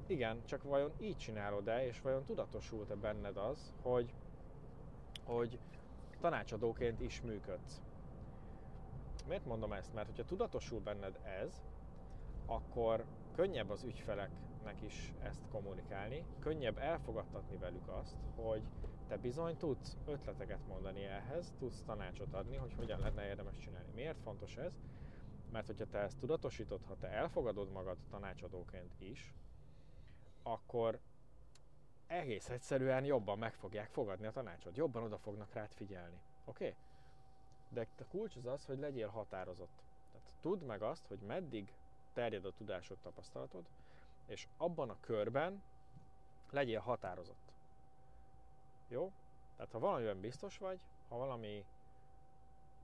Igen, 0.07 0.45
csak 0.45 0.63
vajon 0.63 0.93
így 1.01 1.17
csinálod-e, 1.17 1.87
és 1.87 2.01
vajon 2.01 2.25
tudatosult-e 2.25 2.95
benned 2.95 3.37
az, 3.37 3.73
hogy, 3.83 4.15
hogy 5.25 5.59
tanácsadóként 6.21 7.01
is 7.01 7.21
működsz? 7.21 7.81
Miért 9.29 9.45
mondom 9.45 9.73
ezt? 9.73 9.95
Mert 9.95 10.07
hogyha 10.07 10.25
tudatosul 10.25 10.81
benned 10.81 11.19
ez, 11.23 11.63
akkor 12.47 13.05
könnyebb 13.37 13.71
az 13.71 13.85
ügyfeleknek 13.85 14.83
is 14.83 15.13
ezt 15.23 15.49
kommunikálni, 15.51 16.25
könnyebb 16.41 16.79
elfogadtatni 16.79 17.57
velük 17.57 17.89
azt, 17.89 18.17
hogy 18.35 18.63
te 19.09 19.17
bizony 19.17 19.57
tudsz 19.57 19.97
ötleteket 20.07 20.67
mondani 20.67 21.05
ehhez, 21.05 21.55
tudsz 21.59 21.83
tanácsot 21.83 22.35
adni, 22.35 22.57
hogy 22.57 22.75
hogyan 22.75 23.01
lenne 23.01 23.27
érdemes 23.27 23.59
csinálni. 23.59 23.93
Miért 23.95 24.21
fontos 24.21 24.57
ez? 24.57 24.73
Mert 25.53 25.67
hogyha 25.67 25.87
te 25.87 25.99
ezt 25.99 26.19
tudatosítod, 26.19 26.83
ha 26.85 26.97
te 26.97 27.09
elfogadod 27.09 27.71
magad 27.71 27.97
tanácsadóként 28.11 29.01
is, 29.01 29.35
akkor 30.43 31.01
egész 32.07 32.51
egyszerűen 32.51 33.05
jobban 33.05 33.39
meg 33.39 33.55
fogják 33.55 33.91
fogadni 33.91 34.27
a 34.27 34.33
tanácsot, 34.33 34.77
jobban 34.77 35.03
oda 35.03 35.19
fognak 35.19 35.53
rád 35.53 35.73
figyelni. 35.73 36.21
Oké? 36.45 36.65
Okay? 36.65 36.77
De 37.69 37.89
a 37.99 38.05
kulcs 38.09 38.37
az 38.37 38.47
az, 38.47 38.65
hogy 38.65 38.79
legyél 38.79 39.09
határozott. 39.09 39.83
Tehát 40.13 40.33
tudd 40.41 40.65
meg 40.65 40.83
azt, 40.83 41.07
hogy 41.07 41.19
meddig 41.21 41.73
terjed 42.17 42.45
a 42.45 42.53
tudásod, 42.53 42.99
tapasztalatod, 43.03 43.65
és 44.27 44.47
abban 44.57 44.91
a 44.91 45.01
körben 45.01 45.63
legyél 46.51 46.81
határozott. 46.81 47.53
Jó? 48.89 49.13
Tehát 49.57 49.73
ha 49.73 49.79
valamiben 49.79 50.21
biztos 50.21 50.59
vagy, 50.59 50.79
ha 51.09 51.17
valami, 51.17 51.65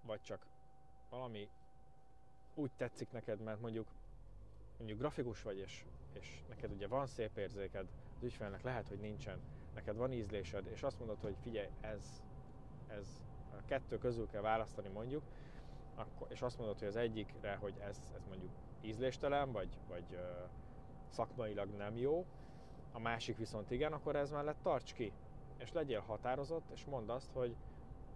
vagy 0.02 0.20
csak 0.22 0.46
valami 1.08 1.48
úgy 2.54 2.70
tetszik 2.76 3.10
neked, 3.10 3.40
mert 3.40 3.60
mondjuk 3.60 3.86
mondjuk 4.76 4.98
grafikus 4.98 5.42
vagy, 5.42 5.58
és, 5.58 5.84
és 6.12 6.42
neked 6.48 6.70
ugye 6.70 6.86
van 6.86 7.06
szép 7.06 7.36
érzéked, 7.36 7.86
az 8.16 8.22
ügyfelnek 8.22 8.62
lehet, 8.62 8.88
hogy 8.88 8.98
nincsen, 8.98 9.40
neked 9.74 9.96
van 9.96 10.12
ízlésed, 10.12 10.66
és 10.66 10.82
azt 10.82 10.98
mondod, 10.98 11.20
hogy 11.20 11.36
figyelj, 11.42 11.68
ez, 11.80 12.22
ez 12.86 13.22
a 13.50 13.64
kettő 13.64 13.98
közül 13.98 14.28
kell 14.28 14.40
választani 14.40 14.88
mondjuk, 14.88 15.22
akkor, 15.94 16.26
és 16.30 16.42
azt 16.42 16.58
mondod, 16.58 16.78
hogy 16.78 16.88
az 16.88 16.96
egyikre, 16.96 17.54
hogy 17.54 17.74
ez, 17.78 18.10
ez 18.14 18.24
mondjuk 18.28 18.50
ízléstelen, 18.82 19.52
vagy, 19.52 19.68
vagy 19.88 20.18
szakmailag 21.08 21.68
nem 21.76 21.96
jó, 21.96 22.26
a 22.92 22.98
másik 22.98 23.36
viszont 23.36 23.70
igen, 23.70 23.92
akkor 23.92 24.16
ez 24.16 24.30
mellett 24.30 24.62
tarts 24.62 24.94
ki, 24.94 25.12
és 25.58 25.72
legyél 25.72 26.00
határozott, 26.00 26.70
és 26.72 26.84
mondd 26.84 27.10
azt, 27.10 27.30
hogy, 27.32 27.56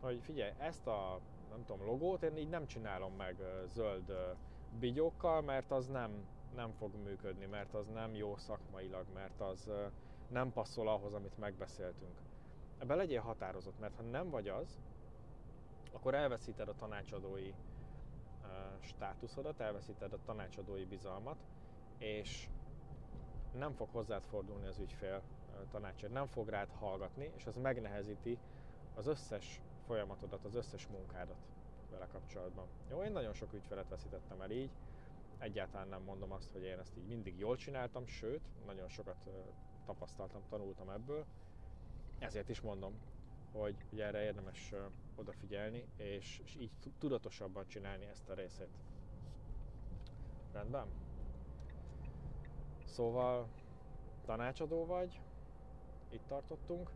hogy 0.01 0.21
figyelj, 0.23 0.53
ezt 0.59 0.87
a 0.87 1.21
nem 1.51 1.65
tudom, 1.65 1.87
logót 1.87 2.23
én 2.23 2.37
így 2.37 2.49
nem 2.49 2.67
csinálom 2.67 3.13
meg 3.13 3.37
zöld 3.67 4.13
bigyókkal, 4.79 5.43
mert 5.43 5.71
az 5.71 5.87
nem, 5.87 6.27
nem 6.55 6.73
fog 6.73 6.95
működni, 7.05 7.47
mert 7.47 7.75
az 7.75 7.87
nem 7.89 8.15
jó 8.15 8.37
szakmailag, 8.37 9.07
mert 9.15 9.41
az 9.41 9.71
nem 10.29 10.53
passzol 10.53 10.89
ahhoz, 10.89 11.13
amit 11.15 11.39
megbeszéltünk. 11.39 12.21
Ebbe 12.79 12.95
legyél 12.95 13.21
határozott, 13.21 13.79
mert 13.81 13.97
ha 13.97 14.03
nem 14.03 14.31
vagy 14.31 14.49
az, 14.49 14.81
akkor 15.93 16.15
elveszíted 16.15 16.69
a 16.69 16.75
tanácsadói 16.75 17.53
státuszodat, 18.81 19.61
elveszíted 19.61 20.13
a 20.13 20.19
tanácsadói 20.25 20.85
bizalmat, 20.85 21.37
és 21.99 22.49
nem 23.53 23.73
fog 23.73 23.89
hozzád 23.93 24.25
fordulni 24.25 24.67
az 24.67 24.79
ügyfél 24.79 25.23
tanácsért, 25.71 26.13
nem 26.13 26.27
fog 26.27 26.49
rád 26.49 26.69
hallgatni, 26.71 27.31
és 27.37 27.47
az 27.47 27.57
megnehezíti 27.57 28.39
az 28.95 29.07
összes 29.07 29.61
folyamatodat, 29.87 30.45
az 30.45 30.55
összes 30.55 30.87
munkádat 30.87 31.47
vele 31.91 32.07
kapcsolatban. 32.07 32.67
Jó, 32.91 33.03
én 33.03 33.13
nagyon 33.13 33.33
sok 33.33 33.53
ügyfelet 33.53 33.89
veszítettem 33.89 34.41
el 34.41 34.51
így, 34.51 34.71
egyáltalán 35.39 35.89
nem 35.89 36.03
mondom 36.03 36.33
azt, 36.33 36.51
hogy 36.53 36.63
én 36.63 36.79
ezt 36.79 36.97
így 36.97 37.07
mindig 37.07 37.39
jól 37.39 37.57
csináltam, 37.57 38.07
sőt, 38.07 38.43
nagyon 38.67 38.89
sokat 38.89 39.29
tapasztaltam, 39.87 40.43
tanultam 40.49 40.91
ebből, 40.91 41.25
ezért 42.19 42.49
is 42.49 42.61
mondom, 42.61 42.99
hogy 43.59 43.77
ugye 43.93 44.05
erre 44.05 44.23
érdemes 44.23 44.75
odafigyelni, 45.15 45.85
és, 45.97 46.41
és 46.45 46.57
így 46.57 46.71
tudatosabban 46.99 47.67
csinálni 47.67 48.05
ezt 48.07 48.29
a 48.29 48.35
részét. 48.35 48.71
Rendben? 50.53 50.87
Szóval 52.85 53.49
tanácsadó 54.25 54.87
vagy, 54.87 55.21
itt 56.11 56.27
tartottunk, 56.27 56.91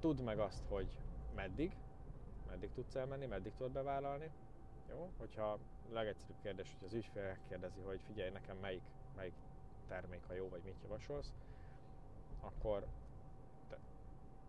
tudd 0.00 0.22
meg 0.22 0.38
azt, 0.38 0.64
hogy 0.68 0.98
meddig, 1.34 1.76
meddig 2.46 2.70
tudsz 2.72 2.94
elmenni, 2.94 3.26
meddig 3.26 3.52
tudod 3.56 3.72
bevállalni. 3.72 4.30
Jó? 4.88 5.10
Hogyha 5.18 5.58
legegyszerűbb 5.90 6.40
kérdés, 6.42 6.76
hogy 6.78 6.86
az 6.86 6.94
ügyfél 6.94 7.38
kérdezi, 7.48 7.80
hogy 7.80 8.00
figyelj 8.06 8.30
nekem 8.30 8.56
melyik, 8.56 8.82
melyik 9.16 9.34
termék 9.88 10.28
a 10.28 10.32
jó, 10.32 10.48
vagy 10.48 10.62
mit 10.64 10.82
javasolsz, 10.82 11.32
akkor 12.40 12.86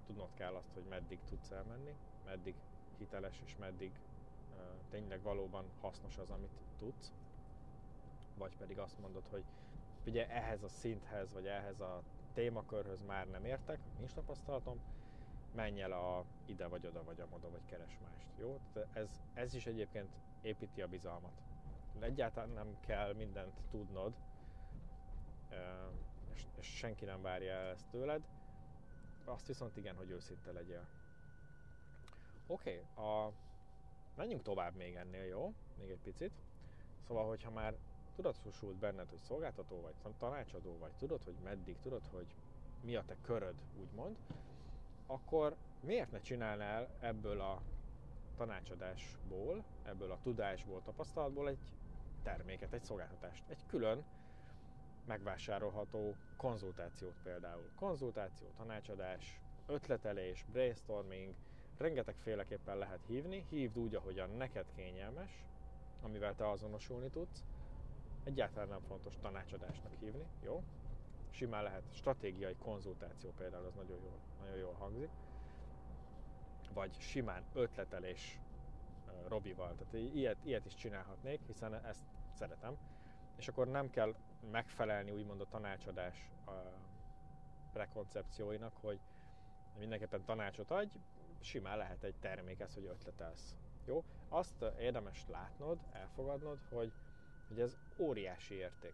tudnod 0.10 0.34
kell 0.34 0.54
azt, 0.54 0.74
hogy 0.74 0.84
meddig 0.90 1.20
tudsz 1.30 1.52
elmenni, 1.52 1.96
meddig 2.26 2.56
hiteles, 2.98 3.42
és 3.46 3.56
meddig 3.60 3.92
uh, 3.92 4.62
tényleg 4.90 5.22
valóban 5.22 5.66
hasznos 5.82 6.18
az, 6.18 6.30
amit 6.30 6.60
tudsz. 6.78 7.12
Vagy 8.38 8.58
pedig 8.58 8.80
azt 8.80 9.00
mondod, 9.00 9.28
hogy 9.30 9.44
figyelj, 10.04 10.30
ehhez 10.30 10.64
a 10.64 10.68
szinthez, 10.68 11.34
vagy 11.34 11.46
ehhez 11.46 11.80
a 11.80 12.02
témakörhöz 12.34 13.02
már 13.02 13.28
nem 13.28 13.46
értek, 13.46 13.80
nincs 13.98 14.12
tapasztalatom, 14.12 14.80
menj 15.56 15.82
el 15.82 15.92
a 15.92 16.26
ide 16.46 16.68
vagy 16.68 16.88
oda 16.88 17.04
vagy 17.04 17.20
amoda, 17.20 17.50
vagy 17.50 17.66
keres 17.66 17.98
mást. 18.04 18.28
Jó? 18.40 18.60
Ez, 18.94 19.10
ez 19.34 19.54
is 19.54 19.66
egyébként 19.66 20.10
építi 20.42 20.82
a 20.82 20.88
bizalmat. 20.88 21.42
Egyáltalán 22.00 22.50
nem 22.50 22.78
kell 22.80 23.14
mindent 23.14 23.54
tudnod, 23.72 24.14
és, 26.34 26.46
és 26.60 26.66
senki 26.66 27.06
nem 27.06 27.22
várja 27.22 27.52
el 27.52 27.70
ezt 27.70 27.88
tőled. 27.92 28.22
Azt 29.26 29.48
viszont 29.48 29.78
igen, 29.78 29.96
hogy 29.96 30.10
őszinte 30.10 30.52
legyél. 30.52 30.88
Oké, 32.48 32.84
okay, 32.94 33.06
a... 33.06 33.32
menjünk 34.16 34.42
tovább 34.42 34.76
még 34.76 34.96
ennél, 34.96 35.24
jó? 35.24 35.54
Még 35.78 35.90
egy 35.90 36.02
picit. 36.04 36.32
Szóval, 37.08 37.28
hogyha 37.28 37.52
már 37.52 37.78
tudatosult 38.16 38.76
benned, 38.76 39.10
hogy 39.10 39.20
szolgáltató 39.20 39.82
vagy, 39.82 40.14
tanácsadó 40.18 40.78
vagy, 40.78 40.92
tudod, 40.98 41.24
hogy 41.24 41.36
meddig, 41.44 41.76
tudod, 41.82 42.02
hogy 42.12 42.28
mi 42.82 42.96
a 42.96 43.04
te 43.06 43.16
köröd, 43.22 43.56
úgymond, 43.80 44.18
akkor 45.08 45.56
miért 45.80 46.12
ne 46.12 46.22
csinálnál 46.22 46.90
ebből 47.00 47.42
a 47.42 47.62
tanácsadásból, 48.38 49.64
ebből 49.84 50.12
a 50.12 50.20
tudásból, 50.22 50.82
tapasztalatból 50.84 51.50
egy 51.50 51.74
terméket, 52.24 52.74
egy 52.74 52.84
szolgáltatást, 52.84 53.44
egy 53.48 53.66
külön 53.68 54.04
megvásárolható 55.10 56.16
konzultációt 56.38 57.16
például. 57.24 57.70
Konzultáció, 57.76 58.48
tanácsadás, 58.58 59.40
ötletelés, 59.68 60.46
brainstorming, 60.52 61.34
rengeteg 61.78 62.16
féleképpen 62.16 62.78
lehet 62.78 63.00
hívni, 63.08 63.46
hívd 63.50 63.78
úgy, 63.78 63.96
ahogyan 63.96 64.30
neked 64.30 64.66
kényelmes, 64.76 65.46
amivel 66.02 66.36
te 66.36 66.50
azonosulni 66.50 67.10
tudsz, 67.10 67.44
egyáltalán 68.24 68.68
nem 68.68 68.82
fontos 68.88 69.18
tanácsadásnak 69.22 69.94
hívni, 70.00 70.26
jó? 70.44 70.64
simán 71.30 71.64
lehet 71.64 71.84
stratégiai 71.92 72.56
konzultáció 72.56 73.34
például, 73.38 73.66
az 73.66 73.74
nagyon 73.74 73.98
jól, 74.02 74.20
nagyon 74.40 74.58
jól 74.58 74.74
hangzik, 74.74 75.10
vagy 76.74 77.00
simán 77.00 77.44
ötletelés 77.54 78.40
Robival, 79.28 79.76
tehát 79.76 80.14
ilyet, 80.14 80.38
ilyet 80.44 80.66
is 80.66 80.74
csinálhatnék, 80.74 81.40
hiszen 81.48 81.86
ezt 81.86 82.04
szeretem, 82.34 82.78
és 83.38 83.48
akkor 83.48 83.68
nem 83.68 83.90
kell 83.90 84.16
megfelelni 84.52 85.12
úgymond 85.12 85.42
a 85.42 85.48
tanácsadás 85.50 86.30
a 86.46 86.52
prekoncepcióinak, 87.74 88.74
hogy 88.82 89.00
mindenképpen 89.78 90.26
tanácsot 90.26 90.72
adj, 90.72 90.98
simán 91.40 91.78
lehet 91.78 92.04
egy 92.04 92.16
termék 92.20 92.60
ez, 92.60 92.74
hogy 92.74 92.86
ötletelsz. 92.86 93.56
Jó? 93.86 94.04
Azt 94.30 94.66
érdemes 94.80 95.26
látnod, 95.28 95.80
elfogadnod, 95.92 96.60
hogy, 96.70 96.92
hogy 97.48 97.60
ez 97.60 97.78
óriási 97.98 98.54
érték. 98.54 98.94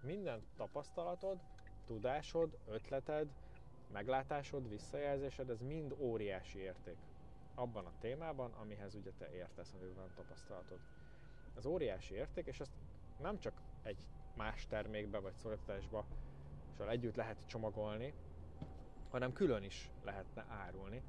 Minden 0.00 0.42
tapasztalatod, 0.56 1.38
tudásod, 1.86 2.58
ötleted, 2.66 3.28
meglátásod, 3.92 4.68
visszajelzésed, 4.68 5.50
ez 5.50 5.60
mind 5.60 5.94
óriási 5.98 6.58
érték. 6.58 6.96
Abban 7.54 7.86
a 7.86 7.92
témában, 8.00 8.52
amihez 8.52 8.94
ugye 8.94 9.10
te 9.18 9.32
értesz, 9.32 9.72
amiben 9.72 9.94
van 9.94 10.10
tapasztalatod. 10.14 10.78
Ez 11.56 11.66
óriási 11.66 12.14
érték, 12.14 12.46
és 12.46 12.60
ezt 12.60 12.72
nem 13.20 13.38
csak 13.38 13.52
egy 13.82 14.06
más 14.36 14.66
termékbe 14.66 15.18
vagy 15.18 15.34
szolgáltatásba 15.34 16.04
és 16.78 16.86
együtt 16.88 17.14
lehet 17.14 17.46
csomagolni, 17.46 18.14
hanem 19.10 19.32
külön 19.32 19.62
is 19.62 19.90
lehetne 20.04 20.46
árulni. 20.48 21.02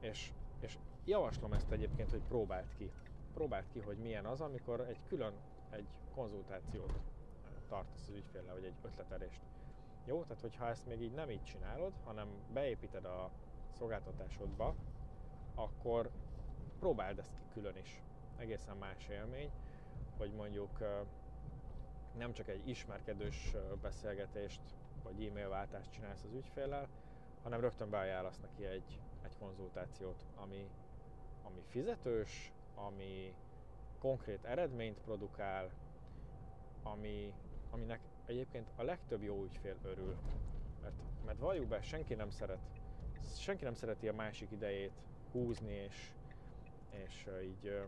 És, 0.00 0.32
és 0.60 0.78
javaslom 1.04 1.52
ezt 1.52 1.70
egyébként, 1.70 2.10
hogy 2.10 2.22
próbált 2.28 2.74
ki. 2.76 2.90
Próbált 3.34 3.68
ki, 3.72 3.80
hogy 3.80 3.96
milyen 3.96 4.24
az, 4.24 4.40
amikor 4.40 4.80
egy 4.80 5.00
külön 5.08 5.32
egy 5.70 5.88
konzultációt 6.14 7.00
tartasz 7.68 8.08
az 8.08 8.14
ügyféllel, 8.14 8.54
vagy 8.54 8.64
egy 8.64 8.74
ötletelést. 8.82 9.40
Jó, 10.04 10.22
tehát 10.22 10.40
hogyha 10.40 10.68
ezt 10.68 10.86
még 10.86 11.00
így 11.00 11.12
nem 11.12 11.30
így 11.30 11.44
csinálod, 11.44 11.92
hanem 12.04 12.28
beépíted 12.52 13.04
a 13.04 13.30
szolgáltatásodba, 13.72 14.74
akkor 15.54 16.10
próbáld 16.78 17.18
ezt 17.18 17.34
ki 17.34 17.42
külön 17.52 17.76
is. 17.76 18.02
Egészen 18.36 18.76
más 18.76 19.08
élmény, 19.08 19.50
hogy 20.16 20.32
mondjuk 20.32 20.78
nem 22.18 22.32
csak 22.32 22.48
egy 22.48 22.68
ismerkedős 22.68 23.54
beszélgetést 23.82 24.60
vagy 25.02 25.26
e-mail 25.26 25.48
váltást 25.48 25.92
csinálsz 25.92 26.24
az 26.24 26.34
ügyféllel, 26.34 26.88
hanem 27.42 27.60
rögtön 27.60 27.90
beajánlasz 27.90 28.40
neki 28.40 28.64
egy, 28.64 29.00
egy 29.22 29.36
konzultációt, 29.38 30.24
ami, 30.36 30.70
ami 31.42 31.62
fizetős, 31.68 32.52
ami 32.74 33.34
konkrét 33.98 34.44
eredményt 34.44 35.00
produkál, 35.00 35.70
ami, 36.82 37.32
aminek 37.70 38.00
egyébként 38.26 38.70
a 38.76 38.82
legtöbb 38.82 39.22
jó 39.22 39.44
ügyfél 39.44 39.76
örül. 39.82 40.16
Mert, 40.82 40.94
mert 41.24 41.38
valljuk 41.38 41.66
be, 41.66 41.82
senki 41.82 42.14
nem 42.14 42.30
szeret, 42.30 42.60
senki 43.36 43.64
nem 43.64 43.74
szereti 43.74 44.08
a 44.08 44.12
másik 44.12 44.50
idejét 44.50 44.92
húzni 45.32 45.72
és, 45.72 46.12
és 46.90 47.28
így 47.42 47.80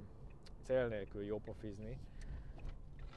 cél 0.62 0.88
nélkül 0.88 1.24
jópofizni. 1.24 1.98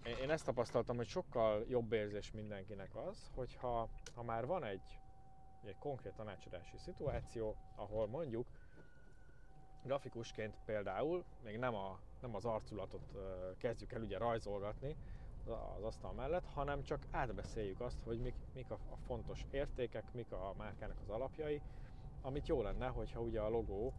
Én 0.07 0.29
ezt 0.29 0.45
tapasztaltam, 0.45 0.95
hogy 0.95 1.07
sokkal 1.07 1.65
jobb 1.69 1.91
érzés 1.91 2.31
mindenkinek 2.31 2.95
az, 2.95 3.29
hogyha 3.35 3.89
ha 4.15 4.23
már 4.23 4.45
van 4.45 4.63
egy, 4.63 4.99
egy 5.63 5.77
konkrét 5.77 6.13
tanácsadási 6.13 6.77
szituáció, 6.77 7.55
ahol 7.75 8.07
mondjuk 8.07 8.47
grafikusként 9.83 10.57
például 10.65 11.23
még 11.43 11.57
nem, 11.57 11.75
a, 11.75 11.99
nem 12.21 12.35
az 12.35 12.45
arculatot 12.45 13.11
kezdjük 13.57 13.91
el 13.91 14.01
ugye 14.01 14.17
rajzolgatni 14.17 14.95
az 15.45 15.83
asztal 15.83 16.13
mellett, 16.13 16.45
hanem 16.45 16.83
csak 16.83 17.05
átbeszéljük 17.11 17.81
azt, 17.81 18.01
hogy 18.01 18.19
mik, 18.19 18.35
mik 18.53 18.71
a, 18.71 18.79
a 18.89 18.95
fontos 19.05 19.45
értékek, 19.51 20.13
mik 20.13 20.31
a 20.31 20.53
márkának 20.57 20.97
az 21.01 21.09
alapjai, 21.09 21.61
amit 22.21 22.47
jó 22.47 22.61
lenne, 22.61 22.87
hogyha 22.87 23.21
ugye 23.21 23.41
a 23.41 23.49
logó 23.49 23.93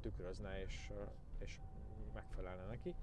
tükrözne 0.00 0.62
és, 0.62 0.92
és 1.38 1.60
megfelelne 2.12 2.66
neki. 2.66 2.94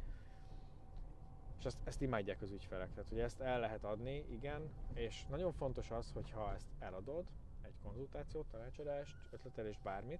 És 1.62 1.67
ezt, 1.67 1.80
ezt 1.84 2.02
imádják 2.02 2.41
az 2.41 2.52
ügyfelek, 2.52 2.93
tehát 2.93 3.10
hogy 3.10 3.19
ezt 3.19 3.39
el 3.39 3.60
lehet 3.60 3.84
adni, 3.84 4.26
igen, 4.30 4.69
és 4.93 5.26
nagyon 5.30 5.52
fontos 5.52 5.91
az, 5.91 6.12
hogyha 6.13 6.54
ezt 6.54 6.67
eladod, 6.80 7.26
egy 7.62 7.74
konzultációt, 7.84 8.45
tanácsadást, 8.52 9.15
ötletelést, 9.32 9.82
bármit, 9.82 10.19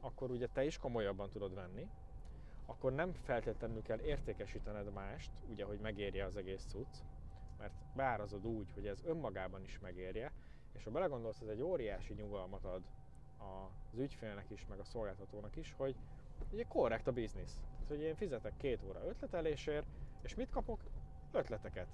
akkor 0.00 0.30
ugye 0.30 0.46
te 0.46 0.64
is 0.64 0.78
komolyabban 0.78 1.30
tudod 1.30 1.54
venni, 1.54 1.88
akkor 2.66 2.92
nem 2.92 3.12
feltétlenül 3.12 3.82
kell 3.82 4.00
értékesítened 4.00 4.92
mást, 4.92 5.30
ugye, 5.50 5.64
hogy 5.64 5.78
megérje 5.78 6.24
az 6.24 6.36
egész 6.36 6.64
cucc, 6.68 6.96
mert 7.58 7.74
beárazod 7.94 8.46
úgy, 8.46 8.72
hogy 8.74 8.86
ez 8.86 9.02
önmagában 9.04 9.62
is 9.62 9.78
megérje, 9.78 10.32
és 10.72 10.84
ha 10.84 10.90
belegondolsz, 10.90 11.40
ez 11.40 11.48
egy 11.48 11.62
óriási 11.62 12.12
nyugalmat 12.12 12.64
ad 12.64 12.82
az 13.92 13.98
ügyfélnek 13.98 14.50
is, 14.50 14.66
meg 14.66 14.78
a 14.78 14.84
szolgáltatónak 14.84 15.56
is, 15.56 15.74
hogy 15.76 15.96
ugye 16.50 16.64
korrekt 16.64 17.06
a 17.06 17.12
biznisz. 17.12 17.60
Tehát, 17.70 17.88
hogy 17.88 18.00
én 18.00 18.14
fizetek 18.14 18.52
két 18.56 18.82
óra 18.88 19.06
ötletelésért, 19.06 19.86
és 20.22 20.34
mit 20.34 20.50
kapok? 20.50 20.80
Ötleteket. 21.32 21.88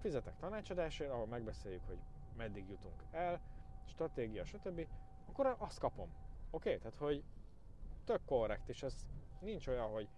Fizetek 0.00 0.36
tanácsadásért, 0.36 1.10
ahol 1.10 1.26
megbeszéljük, 1.26 1.86
hogy 1.86 1.98
meddig 2.36 2.68
jutunk 2.68 3.02
el, 3.10 3.40
stratégia, 3.84 4.44
stb. 4.44 4.86
Akkor 5.28 5.56
azt 5.58 5.78
kapom. 5.78 6.08
Oké? 6.50 6.68
Okay? 6.68 6.78
Tehát, 6.78 6.98
hogy 6.98 7.24
tök 8.04 8.24
korrekt, 8.24 8.68
és 8.68 8.82
ez 8.82 9.06
nincs 9.40 9.66
olyan, 9.66 9.90
hogy 9.90 10.08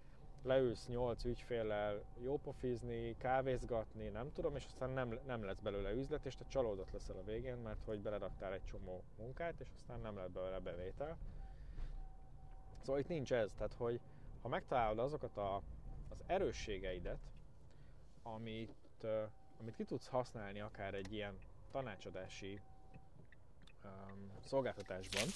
leülsz 0.43 0.87
nyolc 0.87 1.25
ügyféllel 1.25 2.03
jópofizni, 2.23 3.17
kávézgatni, 3.17 4.09
nem 4.09 4.33
tudom, 4.33 4.57
és 4.57 4.65
aztán 4.65 4.91
nem, 4.91 5.19
nem 5.27 5.45
lesz 5.45 5.59
belőle 5.59 5.91
üzlet, 5.91 6.27
és 6.27 6.37
te 6.37 6.45
csalódott 6.49 6.91
leszel 6.91 7.17
a 7.17 7.25
végén, 7.25 7.57
mert 7.57 7.85
hogy 7.85 8.01
beleraktál 8.01 8.53
egy 8.53 8.65
csomó 8.65 9.03
munkát, 9.19 9.61
és 9.61 9.69
aztán 9.75 10.01
nem 10.01 10.17
lett 10.17 10.31
belőle 10.31 10.59
bevétel. 10.59 11.19
Szóval 12.83 13.01
itt 13.01 13.09
nincs 13.09 13.33
ez, 13.33 13.53
tehát 13.53 13.75
hogy 13.75 14.01
ha 14.43 14.49
megtalálod 14.49 14.99
azokat 14.99 15.37
a, 15.37 15.63
az 16.09 16.23
erősségeidet, 16.27 17.31
amit, 18.23 19.05
amit 19.61 19.75
ki 19.77 19.85
tudsz 19.85 20.07
használni 20.07 20.61
akár 20.61 20.95
egy 20.95 21.13
ilyen 21.13 21.39
tanácsadási 21.71 22.61
um, 23.85 24.31
szolgáltatásban, 24.45 25.29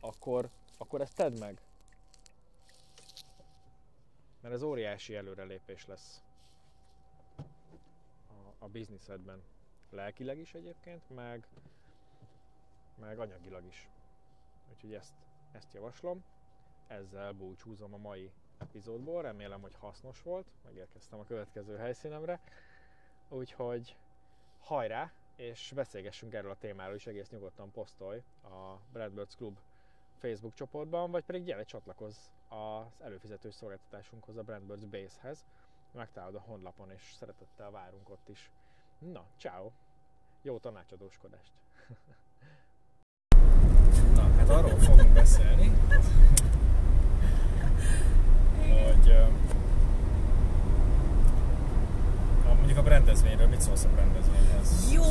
akkor, 0.00 0.50
akkor 0.78 1.00
ezt 1.00 1.16
tedd 1.16 1.38
meg. 1.38 1.60
Mert 4.40 4.54
ez 4.54 4.62
óriási 4.62 5.14
előrelépés 5.14 5.86
lesz 5.86 6.22
a, 8.28 8.64
a 8.64 8.68
bizniszedben. 8.68 9.42
Lelkileg 9.90 10.38
is 10.38 10.54
egyébként, 10.54 11.10
meg, 11.10 11.46
meg 12.94 13.18
anyagilag 13.18 13.64
is. 13.64 13.88
Úgyhogy 14.72 14.94
ezt, 14.94 15.14
ezt 15.52 15.72
javaslom. 15.72 16.24
Ezzel 16.86 17.32
búcsúzom 17.32 17.94
a 17.94 17.96
mai 17.96 18.30
epizódból. 18.62 19.22
Remélem, 19.22 19.60
hogy 19.60 19.74
hasznos 19.78 20.22
volt. 20.22 20.46
Megérkeztem 20.64 21.18
a 21.18 21.24
következő 21.24 21.76
helyszínemre. 21.76 22.40
Úgyhogy 23.28 23.96
hajrá, 24.60 25.12
és 25.36 25.72
beszélgessünk 25.74 26.34
erről 26.34 26.50
a 26.50 26.56
témáról 26.58 26.94
is 26.94 27.06
egész 27.06 27.30
nyugodtan 27.30 27.70
posztolj 27.70 28.22
a 28.42 28.78
Brandbirds 28.92 29.34
Club 29.34 29.58
Facebook 30.18 30.54
csoportban, 30.54 31.10
vagy 31.10 31.24
pedig 31.24 31.44
gyere 31.44 31.64
csatlakozz 31.64 32.16
az 32.48 33.00
előfizetős 33.00 33.54
szolgáltatásunkhoz, 33.54 34.36
a 34.36 34.42
Brandbirds 34.42 34.84
Base-hez. 34.84 35.44
Megtalálod 35.90 36.34
a 36.34 36.40
honlapon, 36.40 36.90
és 36.90 37.12
szeretettel 37.18 37.70
várunk 37.70 38.10
ott 38.10 38.28
is. 38.28 38.50
Na, 38.98 39.24
ciao! 39.36 39.70
Jó 40.42 40.58
tanácsadóskodást! 40.58 41.52
Na, 44.14 44.22
hát 44.22 44.48
arról 44.48 44.78
fogunk 44.78 45.12
beszélni, 45.12 45.72
hogy 48.58 49.08
uh, 49.08 49.28
mondjuk 52.58 52.78
a 52.86 52.88
rendezvényről, 52.88 53.48
mit 53.48 53.60
szólsz 53.60 53.84
a 53.84 53.88
rendezvényhez? 53.96 54.92
Jó, 54.92 55.02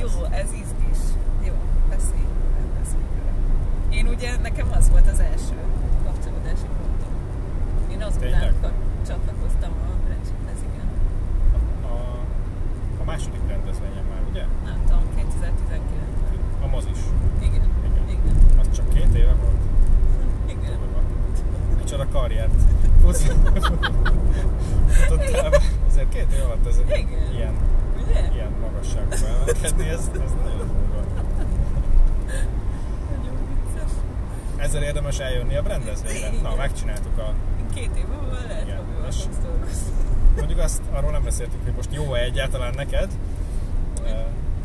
jó, 0.00 0.24
ez 0.30 0.52
is. 0.52 0.70
Jó, 1.46 1.54
beszéljünk 1.88 2.40
a 2.46 2.58
rendezvényről. 2.60 3.32
Én 3.90 4.06
ugye, 4.06 4.36
nekem 4.36 4.68
az 4.78 4.90
volt 4.90 5.06
az 5.12 5.20
első 5.20 5.56
kapcsolódási 6.04 6.68
pontom. 6.78 7.12
Én 7.90 8.02
azután 8.02 8.54
csatlakoztam 9.06 9.72
a 9.72 9.92
Brexithez, 10.06 10.60
igen. 10.68 10.88
A, 11.82 11.94
a 13.00 13.04
második 13.04 13.40
rendezvényen 13.48 14.04
már, 14.10 14.22
ugye? 14.30 14.44
Nem 14.64 14.80
tudom, 14.86 15.04
2019-ben. 15.16 16.40
A 16.62 16.66
mozis. 16.66 16.98
Igen. 17.40 17.68
Igen. 17.88 18.08
Igen. 18.08 18.58
Az 18.60 18.66
csak 18.76 18.88
két 18.88 19.14
éve 19.14 19.34
volt? 19.42 19.71
Micsoda 21.92 22.10
karriert. 22.12 22.50
Azért 25.88 26.08
két 26.08 26.26
év 26.32 26.44
alatt 26.44 26.66
ez 26.66 26.78
Igen. 26.88 27.08
ilyen, 27.34 27.54
Ugye? 28.04 28.28
ilyen 28.34 28.52
magasságban 28.60 29.18
emelkedni, 29.24 29.88
ez, 29.88 30.10
ez 30.24 30.30
nagyon 30.44 30.66
durva. 30.66 31.04
Nagyon 33.16 33.36
vicces. 33.48 33.90
Ezzel 34.56 34.82
érdemes 34.82 35.18
eljönni 35.18 35.56
a 35.56 35.62
rendezvényre. 35.66 36.30
Na, 36.42 36.54
megcsináltuk 36.54 37.18
a... 37.18 37.32
Két 37.74 37.90
év 37.96 38.06
múlva 38.06 38.32
lehet, 38.48 38.66
Igen. 38.66 38.76
hogy 39.00 39.08
És- 39.08 39.22
fogsz 39.22 39.38
dolgozni. 39.42 39.92
Mondjuk 40.36 40.58
azt 40.58 40.82
arról 40.92 41.10
nem 41.10 41.22
beszéltük, 41.22 41.64
hogy 41.64 41.72
most 41.76 41.92
jó-e 41.92 42.20
egyáltalán 42.20 42.72
neked. 42.76 43.10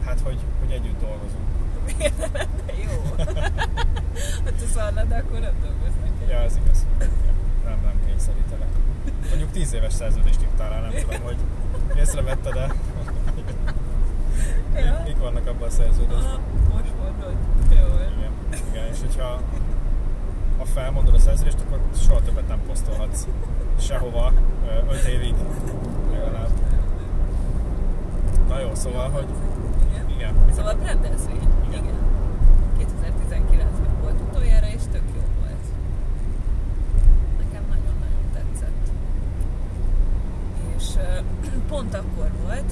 Hát, 0.05 0.19
hogy, 0.23 0.37
hogy 0.59 0.71
együtt 0.71 0.99
dolgozunk. 0.99 1.45
Miért 1.97 2.17
lenne 2.19 2.73
jó? 2.83 3.15
hát 4.45 4.61
a 4.65 4.67
szarnád, 4.73 5.11
akkor 5.11 5.39
nem 5.39 5.53
dolgoznak. 5.61 6.06
Ja, 6.29 6.37
ez 6.37 6.57
igaz. 6.63 6.85
Nem, 7.63 7.79
nem 7.83 8.01
kényszerítelek. 8.05 8.67
Mondjuk 9.29 9.51
10 9.51 9.73
éves 9.73 9.93
szerződést 9.93 10.41
írtál 10.41 10.69
rá, 10.69 10.79
nem 10.79 10.91
tudom, 11.01 11.21
hogy 11.21 11.37
észrevetted-e. 11.95 12.75
Ja. 14.75 15.01
Mik 15.05 15.17
vannak 15.17 15.47
abban 15.47 15.67
a 15.67 15.71
szerződésben? 15.71 16.39
Most 16.73 16.93
mondod. 17.03 17.35
Jó. 17.69 17.85
Igen, 18.17 18.31
igen, 18.71 18.87
és 18.91 18.99
hogyha 18.99 19.41
ha 20.57 20.65
felmondod 20.65 21.13
a 21.13 21.19
szerződést, 21.19 21.59
akkor 21.65 21.79
soha 22.05 22.21
többet 22.21 22.47
nem 22.47 22.59
posztolhatsz 22.67 23.27
sehova 23.79 24.33
5 24.89 25.03
évig 25.03 25.35
legalább. 26.11 26.49
Na 28.47 28.59
jó, 28.59 28.75
szóval, 28.75 29.09
hogy 29.09 29.27
Igen. 29.93 30.09
igen. 30.09 30.53
Szóval 30.55 30.75
rendezvény. 30.83 31.39
Igen. 31.69 31.83
Igen. 31.83 31.95
2019-ben 32.79 34.01
volt 34.01 34.21
utoljára, 34.29 34.67
és 34.67 34.81
tök 34.91 35.03
jó 35.15 35.21
volt. 35.39 35.65
Nekem 37.37 37.63
nagyon-nagyon 37.69 38.23
tetszett. 38.33 38.91
És 40.77 40.95
uh, 40.95 41.25
pont 41.67 41.93
akkor 41.93 42.31
volt, 42.43 42.71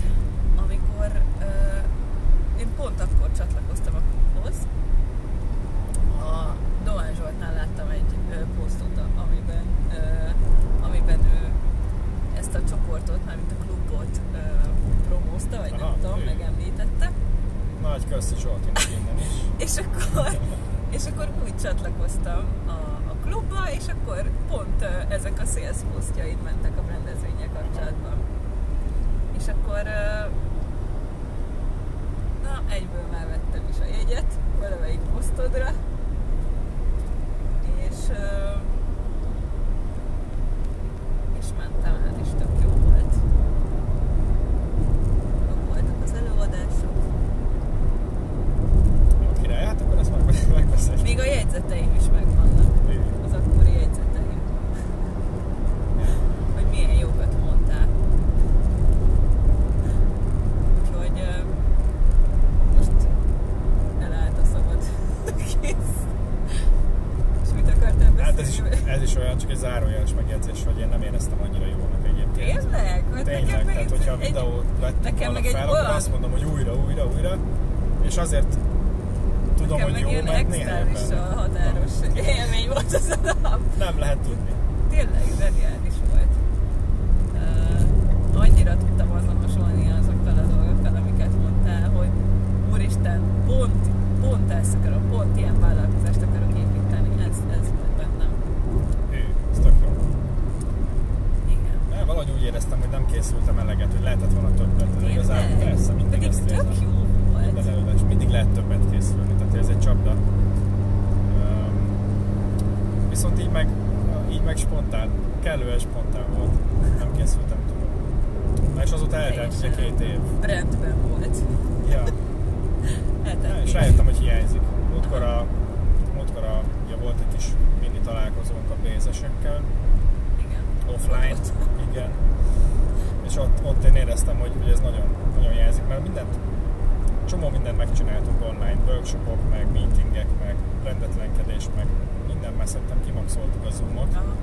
workshopok, 139.06 139.50
meg 139.50 139.72
meetingek, 139.72 140.28
meg 140.44 140.56
rendetlenkedés, 140.84 141.66
meg 141.76 141.86
minden 142.28 142.54
messzettem, 142.54 142.98
kimaxoltuk 143.06 143.66
a 143.66 143.72
Zoomot, 143.72 144.14
Aha. 144.14 144.36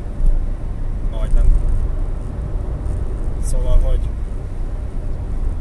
majdnem. 1.10 1.46
Szóval, 3.42 3.78
hogy 3.78 4.00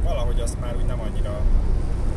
valahogy 0.03 0.39
azt 0.39 0.59
már 0.59 0.75
úgy 0.75 0.85
nem 0.85 0.99
annyira, 0.99 1.39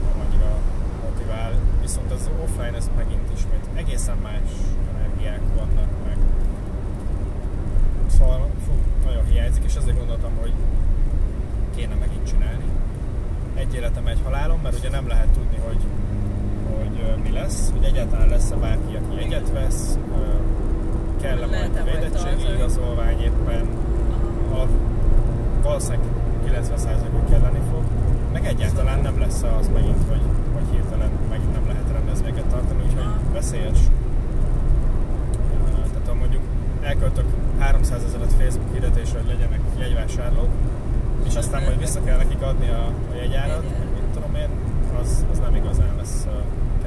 nem 0.09 0.27
annyira 0.27 0.57
motivál, 1.03 1.53
viszont 1.81 2.11
az 2.13 2.31
offline 2.43 2.77
ez 2.77 2.91
megint 2.97 3.31
ismét 3.37 3.69
egészen 3.75 4.17
más 4.23 4.51
energiák 4.95 5.41
vannak, 5.57 5.91
meg 6.07 6.17
szóval 8.07 8.51
fú, 8.67 8.73
nagyon 9.05 9.25
hiányzik, 9.25 9.65
és 9.65 9.77
azért 9.77 9.99
gondoltam, 9.99 10.33
hogy 10.41 10.53
kéne 11.77 11.95
megint 11.95 12.27
csinálni. 12.27 12.65
Egy 13.55 13.75
életem, 13.75 14.07
egy 14.07 14.21
halálom, 14.25 14.61
mert 14.61 14.79
ugye 14.79 14.91
nem 14.91 15.09
lehet 15.09 15.29
tudni, 15.29 15.57
hogy, 15.57 15.81
hogy 17.03 17.23
mi 17.23 17.31
lesz, 17.31 17.71
hogy 17.73 17.85
egyáltalán 17.85 18.29
lesz-e 18.29 18.55
bárki, 18.55 18.97
aki 18.97 19.21
jegyet 19.21 19.51
vesz, 19.53 19.99
kell-e 21.21 21.47
majd 21.47 21.85
védettségi 21.85 22.55
igazolvány 22.55 23.21
éppen, 23.21 23.67
a 24.53 24.67
valószínűleg 25.63 26.05
90%-ig 26.47 27.31
kelleni 27.31 27.61
fog, 27.71 27.83
meg 28.33 28.47
egyáltalán 28.47 29.01
nem 29.01 29.19
lesz 29.19 29.43
az 29.59 29.71
megint, 29.75 30.03
hogy, 30.09 30.21
hogy 30.55 30.65
hirtelen 30.71 31.11
megint 31.31 31.53
nem 31.53 31.67
lehet 31.67 31.93
rendezvényeket 31.93 32.45
tartani, 32.45 32.83
úgyhogy 32.87 33.33
veszélyes. 33.33 33.79
Tehát 35.93 36.09
ha 36.09 36.15
mondjuk 36.15 36.43
elköltök 36.83 37.25
300 37.59 38.05
ezeret 38.05 38.33
Facebook 38.33 38.73
hirdetésre, 38.73 39.19
hogy 39.19 39.29
legyenek 39.29 39.61
jegyvásárlók, 39.79 40.49
és 41.29 41.35
aztán 41.35 41.63
majd 41.63 41.79
vissza 41.79 42.05
kell 42.05 42.17
nekik 42.17 42.43
adni 42.43 42.69
a, 42.69 42.85
a 43.13 43.15
jegyárat, 43.15 43.63
mit 43.95 44.05
tudom 44.15 44.35
én, 44.35 44.49
az, 45.01 45.25
az 45.33 45.39
nem 45.39 45.55
igazán 45.55 45.95
lesz 45.97 46.27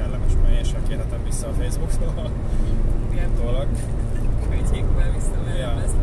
kellemes, 0.08 0.68
sem 0.68 0.82
kérhetem 0.88 1.24
vissza 1.24 1.46
a 1.48 1.52
Facebooktól 1.52 2.30
Igen. 3.12 3.30
dolog. 3.42 3.66
Küldjék 4.50 4.84
be 4.84 5.10
vissza, 5.14 5.36
mert 5.46 5.58
Ja. 5.58 5.74
lesz. 5.80 5.94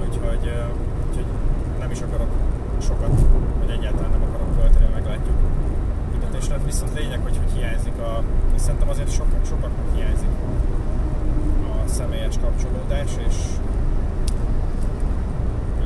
Úgyhogy, 0.00 0.52
úgyhogy 1.08 1.24
nem 1.78 1.90
is 1.90 2.00
akarok 2.00 2.30
sokat, 2.80 3.14
vagy 3.60 3.70
egyáltalán 3.70 4.10
nem 4.10 4.22
akarok 4.22 4.56
költeni, 4.60 4.86
meglátjuk. 4.94 5.36
Hirdetésre, 6.12 6.58
viszont 6.64 6.94
lényeg, 6.94 7.20
hogy, 7.22 7.36
hogy 7.36 7.52
hiányzik 7.58 7.98
a, 7.98 8.22
és 8.54 8.60
szerintem 8.60 8.88
azért 8.88 9.12
sok, 9.12 9.26
sokaknak 9.46 9.94
hiányzik 9.94 10.28
a 11.72 11.88
személyes 11.88 12.38
kapcsolódás, 12.38 13.10
és, 13.28 13.36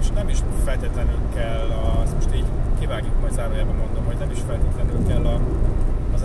és 0.01 0.11
nem 0.11 0.29
is 0.29 0.39
feltétlenül 0.65 1.21
kell, 1.35 1.69
a, 1.71 2.03
most 2.15 2.35
így 2.35 2.47
kivágjuk, 2.79 3.21
majd 3.21 3.33
zárójelben 3.33 3.77
mondom, 3.77 4.05
hogy 4.05 4.17
nem 4.19 4.31
is 4.31 4.41
feltétlenül 4.47 5.07
kell 5.07 5.27
a, 5.27 5.41
az 6.15 6.25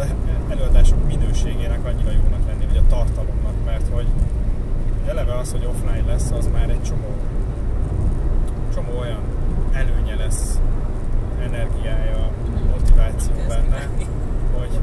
előadások 0.50 1.08
minőségének 1.08 1.86
annyira 1.86 2.12
jónak 2.12 2.48
lenni, 2.48 2.66
vagy 2.66 2.78
a 2.78 2.90
tartalomnak, 2.90 3.54
mert 3.66 3.88
hogy 3.92 4.08
eleve 5.08 5.38
az, 5.38 5.52
hogy 5.52 5.66
offline 5.66 6.06
lesz, 6.08 6.32
az 6.32 6.50
már 6.54 6.70
egy 6.70 6.84
csomó 6.84 7.16
csomó 8.74 9.00
olyan 9.00 9.22
előnye 9.72 10.16
lesz, 10.16 10.60
energiája, 11.42 12.32
motiváció 12.72 13.36
benne, 13.48 13.90
hogy, 14.54 14.80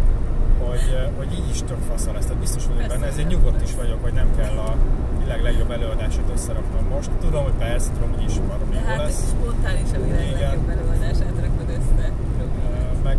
hogy, 0.58 1.10
hogy 1.16 1.32
így 1.32 1.48
is 1.50 1.62
tök 1.62 1.78
fasza 1.90 2.12
lesz. 2.12 2.24
Tehát 2.24 2.40
biztos 2.40 2.64
vagyok 2.66 2.80
Persze, 2.80 2.94
benne, 2.94 3.06
ezért 3.06 3.28
nyugodt 3.28 3.62
is 3.62 3.74
vagyok, 3.74 4.02
hogy 4.02 4.12
nem 4.12 4.28
kell 4.36 4.56
a 4.56 4.76
világ 5.18 5.42
legjobb 5.42 5.70
előadását 5.70 6.30
összeraknom 6.34 6.84
most. 6.94 7.10
Tudom, 7.20 7.42
hogy 7.42 7.52
persze, 7.52 7.90
tudom, 7.92 8.10
hogy 8.14 8.24
is 8.24 8.38
baromi 8.38 8.74
jó 8.74 8.86
hát 8.86 8.96
lesz. 8.96 9.28
spontán 9.28 9.76
is 9.84 9.92
a 9.96 10.04
világ 10.04 10.26
Igen. 10.26 10.40
legjobb 10.40 10.68
előadását 10.68 11.34
rakod 11.40 11.68
össze. 11.68 12.12
Ö, 12.40 13.02
Meg 13.02 13.16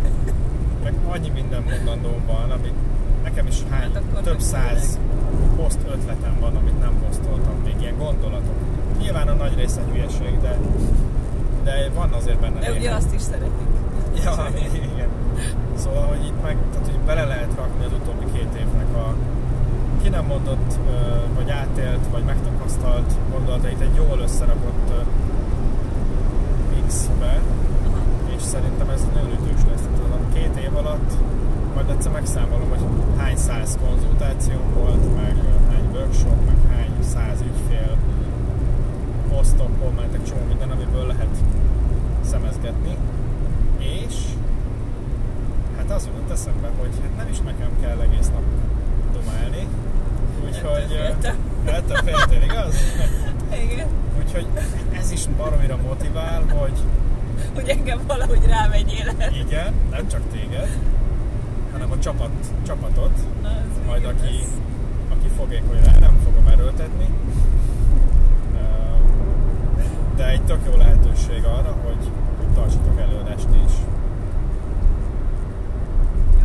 meg 0.82 0.94
annyi 1.12 1.28
minden 1.28 1.62
mondandóm 1.62 2.20
van, 2.26 2.50
amit 2.50 2.74
nekem 3.22 3.46
is 3.46 3.62
hány, 3.70 3.90
Hát 3.92 4.22
több 4.22 4.40
száz 4.40 4.98
poszt 5.56 5.80
ötletem 5.88 6.36
van, 6.40 6.56
amit 6.56 6.78
nem 6.78 6.92
posztoltam, 7.06 7.54
még 7.64 7.74
ilyen 7.80 7.98
gondolatok. 7.98 8.54
Nyilván 8.98 9.28
a 9.28 9.34
nagy 9.34 9.54
része 9.54 9.80
hülyeség, 9.90 10.40
de, 10.40 10.58
de 11.64 11.90
van 11.94 12.12
azért 12.12 12.38
benne 12.38 12.60
De 12.60 12.72
ugye 12.72 12.90
azt 12.90 13.14
is 13.14 13.20
szeretik. 13.20 13.68
Ja, 14.24 14.48
igen. 14.94 15.08
Szóval, 15.74 16.06
hogy 16.06 16.24
itt 16.24 16.42
meg, 16.42 16.56
tehát, 16.72 16.86
hogy 16.86 16.98
bele 17.06 17.24
lehet 17.24 17.52
rakni 17.56 17.84
az 17.84 17.92
utóbbi 17.92 18.24
két 18.32 18.54
évnek 18.60 18.94
a 18.94 19.14
ki 20.02 20.08
nem 20.08 20.24
mondott, 20.24 20.78
vagy 21.34 21.50
átélt, 21.50 22.04
vagy 22.10 22.22
megtapasztalt 22.24 23.12
gondolatait 23.30 23.80
egy 23.80 23.94
jól 23.94 24.18
összerakott 24.18 24.92
mixbe, 26.74 27.40
és 28.36 28.42
szerintem 28.42 28.88
ez 28.88 29.06
nagyon 29.14 29.30
ütős 29.30 29.60
lesz. 29.70 29.86
Tehát 29.96 30.20
a 30.20 30.32
két 30.34 30.56
év 30.64 30.65
alatt 30.76 31.12
majd 31.74 31.90
egyszer 31.90 32.12
megszámolom, 32.12 32.68
hogy 32.68 32.80
hány 33.16 33.36
száz 33.36 33.78
konzultáció 33.86 34.58
volt, 34.74 35.14
meg 35.16 35.36
hány 35.70 35.88
workshop, 35.92 36.44
meg 36.46 36.76
hány 36.76 36.90
száz 37.00 37.40
ügyfél, 37.40 37.96
posztok, 39.28 39.80
kommentek, 39.80 40.22
csomó 40.22 40.40
minden, 40.48 40.70
amiből 40.70 41.06
lehet 41.06 41.36
szemezgetni. 42.24 42.96
És 43.78 44.14
hát 45.76 45.90
az 45.90 46.06
jutott 46.06 46.30
eszembe, 46.30 46.70
hogy 46.78 46.90
hát 47.02 47.16
nem 47.16 47.28
is 47.30 47.38
nekem 47.38 47.70
kell 47.80 48.00
egész 48.00 48.28
nap 48.28 48.42
dumálni. 49.12 49.66
Úgyhogy... 50.44 51.14
Ettől 51.64 51.96
féltél, 51.96 52.42
igaz? 52.42 52.74
Igen. 53.70 53.86
Úgyhogy 54.18 54.46
ez 54.98 55.10
is 55.10 55.26
baromira 55.36 55.76
motivál, 55.76 56.42
hogy 56.48 56.78
Hogy 57.54 57.68
engem 57.68 58.00
valahogy 58.06 58.44
rámegyél 58.46 59.12
el. 59.18 59.32
igen, 59.34 59.74
nem 59.90 60.08
csak 60.08 60.20
téged, 60.32 60.68
hanem 61.72 61.90
a 61.90 61.98
csapat, 61.98 62.30
csapatot, 62.66 63.18
Az 63.42 63.86
majd 63.86 64.04
aki, 64.04 64.26
ez- 64.26 64.60
aki 65.18 65.28
fogékony 65.36 65.80
rá, 65.84 65.92
nem 65.98 66.18
fogom 66.24 66.46
erőltetni. 66.48 67.06
De 70.16 70.28
egy 70.28 70.42
tök 70.42 70.58
jó 70.70 70.76
lehetőség 70.76 71.44
arra, 71.44 71.74
hogy, 71.84 72.10
tartsatok 72.54 73.00
előadást 73.00 73.48
is. 73.66 73.72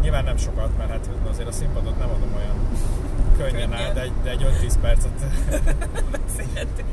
Nyilván 0.02 0.24
nem 0.24 0.38
sokat, 0.38 0.70
mert 0.78 0.90
hát 0.90 1.10
azért 1.30 1.48
a 1.48 1.52
színpadot 1.52 2.00
nem 2.00 2.10
adom 2.10 2.30
olyan 2.36 2.56
könnyen 3.38 3.74
át, 3.74 3.94
de 3.94 4.02
egy, 4.02 4.12
de 4.24 4.30
egy 4.30 4.46
5-10 4.64 4.74
percet 4.82 5.12
Beszélhetünk. 6.12 6.88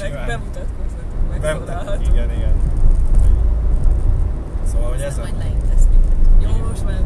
Meg 0.00 0.26
bemutatkozhatunk, 0.26 1.30
meg 1.30 1.40
Bem- 1.40 1.58
szólalhatunk. 1.66 2.08
Igen, 2.08 2.30
igen. 2.30 2.52
Szóval, 4.74 4.90
hogy 4.90 5.00
ez 5.00 5.18
a... 5.18 5.20
majd 5.20 5.36
minket. 5.36 5.88
Jó, 6.40 6.66
most 6.68 6.84
már. 6.84 7.00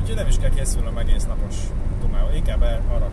Úgyhogy 0.00 0.14
nem 0.14 0.26
is 0.26 0.38
kell 0.38 0.50
készülnöm 0.50 0.98
egész 0.98 1.26
napos 1.26 1.54
dumával. 2.00 2.34
Inkább 2.34 2.62
arra 2.62 3.10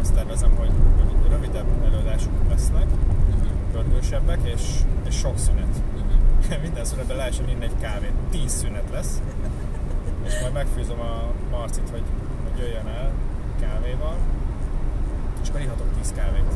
azt 0.00 0.14
tervezem, 0.14 0.50
hogy, 0.56 0.70
hogy 0.96 1.30
rövidebb 1.30 1.84
előadások 1.84 2.32
lesznek, 2.48 2.86
pörgősebbek, 3.72 4.38
és, 4.42 4.62
és 5.06 5.14
sok 5.14 5.38
szünet. 5.38 5.82
Minden 6.62 6.84
szünetben 6.84 7.16
lehessen 7.16 7.48
inni 7.48 7.64
egy 7.64 7.76
kávét. 7.80 8.12
Tíz 8.30 8.52
szünet 8.52 8.90
lesz. 8.92 9.22
És 10.24 10.40
majd 10.40 10.52
megfűzöm 10.52 11.00
a 11.00 11.32
Marcit, 11.50 11.90
hogy, 11.90 12.02
hogy 12.42 12.58
jöjjön 12.58 12.86
el 12.86 13.12
kávéval. 13.60 14.16
És 15.42 15.48
akkor 15.48 15.60
ihatok 15.60 15.86
tíz 15.98 16.12
kávét. 16.16 16.52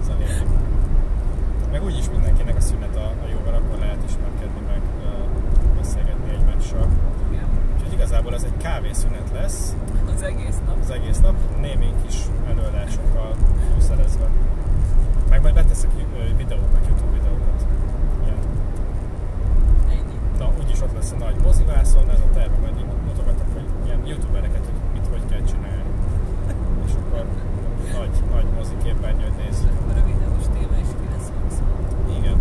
Ez 0.00 0.08
a 0.08 0.14
lényeg. 0.18 0.75
Meg 1.76 1.84
úgyis 1.84 2.10
mindenkinek 2.10 2.56
a 2.56 2.60
szünet 2.60 2.96
a, 2.96 3.06
a 3.24 3.26
jó, 3.32 3.38
mert 3.44 3.56
akkor 3.56 3.78
lehet 3.78 3.98
ismerkedni, 4.08 4.60
meg 4.72 4.80
ö, 5.04 5.08
beszélgetni 5.76 6.28
egymással. 6.30 6.86
Igen. 7.30 7.46
Úgyhogy 7.74 7.92
igazából 7.92 8.34
ez 8.34 8.42
egy 8.42 8.56
kávészünet 8.56 9.30
lesz 9.32 9.76
Az 10.14 10.22
egész 10.22 10.58
nap. 10.66 10.76
az 10.82 10.90
egész 10.90 11.20
nap, 11.20 11.34
némi 11.60 11.94
kis 12.06 12.16
előadásokkal 12.50 13.30
fűszerezve. 13.72 14.28
Meg 15.30 15.42
majd 15.42 15.54
beteszek 15.54 15.90
videókat, 16.36 16.82
YouTube 16.88 17.12
videókat. 17.18 17.58
Ilyen. 18.24 18.40
Ennyi. 19.88 20.16
Na, 20.38 20.50
úgyis 20.62 20.80
ott 20.82 20.94
lesz 20.94 21.12
a 21.12 21.16
nagy 21.24 21.36
mozivászon, 21.42 22.10
ez 22.10 22.20
a 22.28 22.30
terve, 22.34 22.56
majd 22.60 22.74
mutogatok, 23.06 23.48
hogy 23.52 23.66
ilyen 23.84 24.06
youtubereket, 24.06 24.64
hogy 24.64 24.78
mit 24.92 25.06
hogy 25.10 25.24
kell 25.30 25.44
csinálni. 25.50 25.90
És 26.86 26.92
akkor 27.00 27.24
nagy, 27.98 28.14
nagy 28.34 28.46
mozi 28.56 28.74
képernyőt 28.82 29.36
És 29.38 29.44
nézzük. 29.44 29.70
akkor 29.80 29.96
a 30.02 30.04
videós 30.06 30.44
téma 30.54 30.76
is 30.84 30.90
ki 31.00 31.06
lesz 31.14 31.30
maximum. 31.42 31.74
Igen. 32.18 32.36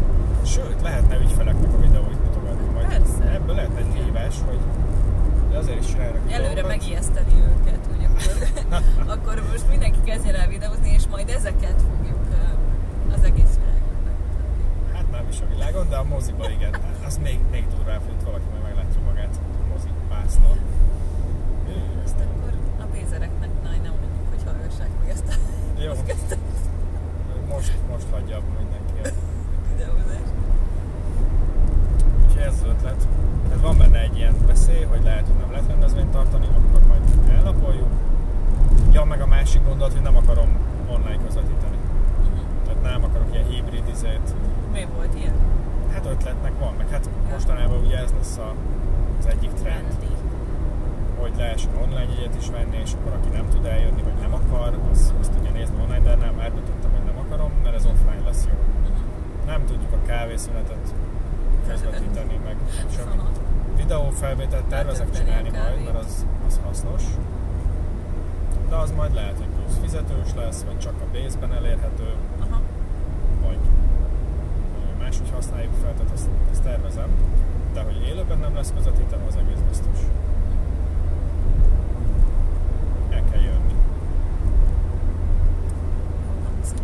Sőt, 0.46 0.82
lehetne 0.82 1.16
ügyfeleknek 1.26 1.74
a 1.74 1.80
videóit 1.80 2.24
mutogatni. 2.26 2.68
Majd 2.74 2.88
Persze. 2.88 3.24
Ebből 3.34 3.56
lehetne 3.56 3.80
egy 3.80 3.94
hívás, 4.04 4.36
hogy 4.48 4.60
de 5.52 5.58
azért 5.58 5.80
is 5.80 5.88
csinálnak 5.92 6.32
Előre 6.32 6.50
videókat. 6.50 6.72
megijeszteni 6.78 7.34
őket, 7.52 7.80
hogy 7.92 8.04
akkor, 8.10 8.36
akkor 9.16 9.36
most 9.52 9.66
mindenki 9.70 10.00
kezdjen 10.06 10.36
el 10.36 10.48
videózni, 10.48 10.90
és 10.90 11.04
majd 11.12 11.30
ezeket 11.30 11.78
fogjuk 11.90 12.22
ö, 12.32 12.44
az 13.16 13.24
egész 13.24 13.54
világon 13.62 13.94
bemutatni. 14.06 14.96
Hát 14.96 15.08
nem 15.12 15.26
is 15.34 15.40
a 15.46 15.48
világon, 15.54 15.86
de 15.90 15.96
a 15.96 16.04
moziba 16.04 16.50
igen. 16.58 16.74
Az 17.08 17.18
még, 17.24 17.40
még 17.52 17.64
durvább, 17.76 18.02
hogy 18.06 18.14
itt 18.18 18.26
valaki 18.30 18.48
majd 18.52 18.64
meglátja 18.64 19.00
magát 19.10 19.36
a 19.64 19.66
mozi 19.74 19.90
pásznon. 20.12 20.58
Azt 22.06 22.20
akkor 22.26 22.52
a 22.84 22.86
pézereknek 22.94 23.50
nagy 23.64 23.82
nem 23.88 23.94
mondjuk, 24.02 24.26
hogy 24.34 24.42
hallgassák 24.48 24.92
meg 25.00 25.10
ezt 25.16 25.28
a 25.30 25.34
Jó. 25.82 25.92
podcastot, 25.92 26.38
Most, 27.54 27.74
most 27.92 28.06
hagyja 28.12 28.36
abba 28.38 28.52
mindenki. 28.62 28.94
a 29.04 29.12
videózást. 29.72 30.34
Úgyhogy 32.26 32.42
ez 32.42 32.54
az 32.54 32.68
ötlet. 32.70 33.08
Ez 33.54 33.62
van 33.62 33.78
benne 33.78 34.00
egy 34.00 34.18
ilyen 34.18 34.36
veszély, 34.48 34.84
hogy 34.84 35.04
lehet, 35.04 35.26
hogy 35.28 35.36
nem 35.40 35.52
lehet 35.52 35.68
rendezvényt 35.68 36.12
tartani, 36.12 36.46
akkor 36.48 36.82
majd 36.88 37.02
elnapoljuk. 37.38 37.88
Ja, 38.92 39.04
meg 39.04 39.22
a 39.22 39.28
másik 39.28 39.64
gondolat, 39.66 39.94
hogy 39.94 40.02
nem 40.02 40.16
akarom 40.18 40.50
online 40.88 41.18
közvetíteni. 41.26 41.78
Tehát 42.66 42.82
nem 42.82 43.04
akarok 43.04 43.28
ilyen 43.32 43.46
hibrid 43.46 43.88
izét. 43.92 44.36
Mi 44.74 44.88
volt 44.96 45.16
ilyen? 45.16 45.34
Hát 45.94 46.06
ötletnek 46.06 46.52
van, 46.60 46.74
meg 46.78 46.90
hát 46.90 47.10
mostanában 47.32 47.78
ugye 47.86 47.98
ez 47.98 48.12
lesz 48.18 48.38
a, 48.38 48.54
az 49.20 49.26
egyik 49.26 49.52
trend, 49.54 49.86
Trendi. 49.88 50.14
hogy 51.20 51.34
lehessen 51.38 51.76
online 51.84 52.14
jegyet 52.14 52.36
is 52.42 52.50
venni, 52.50 52.78
és 52.84 52.92
akkor 52.94 53.12
aki 53.14 53.30
nem 53.30 53.48
tud 53.50 53.66
eljönni, 53.66 54.02
vagy 54.02 54.20
nem 54.22 54.34
akar, 54.34 54.80
az, 54.92 55.14
az 55.20 55.30
tudja 55.36 55.52
nézni 55.52 55.76
online, 55.84 56.00
de 56.04 56.16
nem, 56.16 56.40
eldöntöttem, 56.40 56.92
hogy 56.92 57.06
nem 57.06 57.18
akarom, 57.26 57.52
mert 57.64 57.76
ez 57.76 57.86
offline 57.86 58.24
lesz 58.26 58.46
jó. 58.52 58.58
Nem 59.46 59.66
tudjuk 59.66 59.92
a 59.92 60.06
kávészünetet 60.08 60.94
közvetíteni, 61.68 62.40
meg 62.46 62.56
meg 62.76 62.86
semmit. 62.96 63.20
Aha. 63.20 63.30
Videófelvételt 63.76 64.64
tervezek 64.66 65.08
Átölteni 65.08 65.30
a 65.30 65.34
csinálni 65.42 65.50
majd, 65.58 65.64
kávét. 65.64 65.86
mert 65.94 66.06
az, 66.06 66.26
az 66.48 66.60
hasznos. 66.66 67.04
De 68.70 68.76
az 68.76 68.92
majd 68.92 69.14
lehet, 69.14 69.38
hogy 69.38 69.48
plusz 69.48 69.78
fizetős 69.82 70.34
lesz, 70.36 70.64
vagy 70.64 70.80
csak 70.80 70.94
a 71.02 71.06
base-ben 71.18 71.54
elérhető, 71.54 72.14
Aha. 72.40 72.62
vagy 73.42 73.58
vagy 74.86 74.98
máshogy 75.00 75.30
használjuk 75.34 75.74
fel, 75.82 75.94
tehát 75.94 76.12
azt, 76.14 76.28
azt 76.52 76.64
tervezem. 76.64 77.10
De 77.74 77.82
hogy 77.82 78.02
élőben 78.08 78.38
nem 78.38 78.45
lesz 78.56 78.74
közvetítve, 78.76 79.18
az 79.28 79.36
egész 79.36 79.62
biztos. 79.70 80.00
El 83.10 83.24
kell 83.32 83.42
jönni. 83.42 83.74
Jól 86.26 86.36
hangzik. 86.46 86.82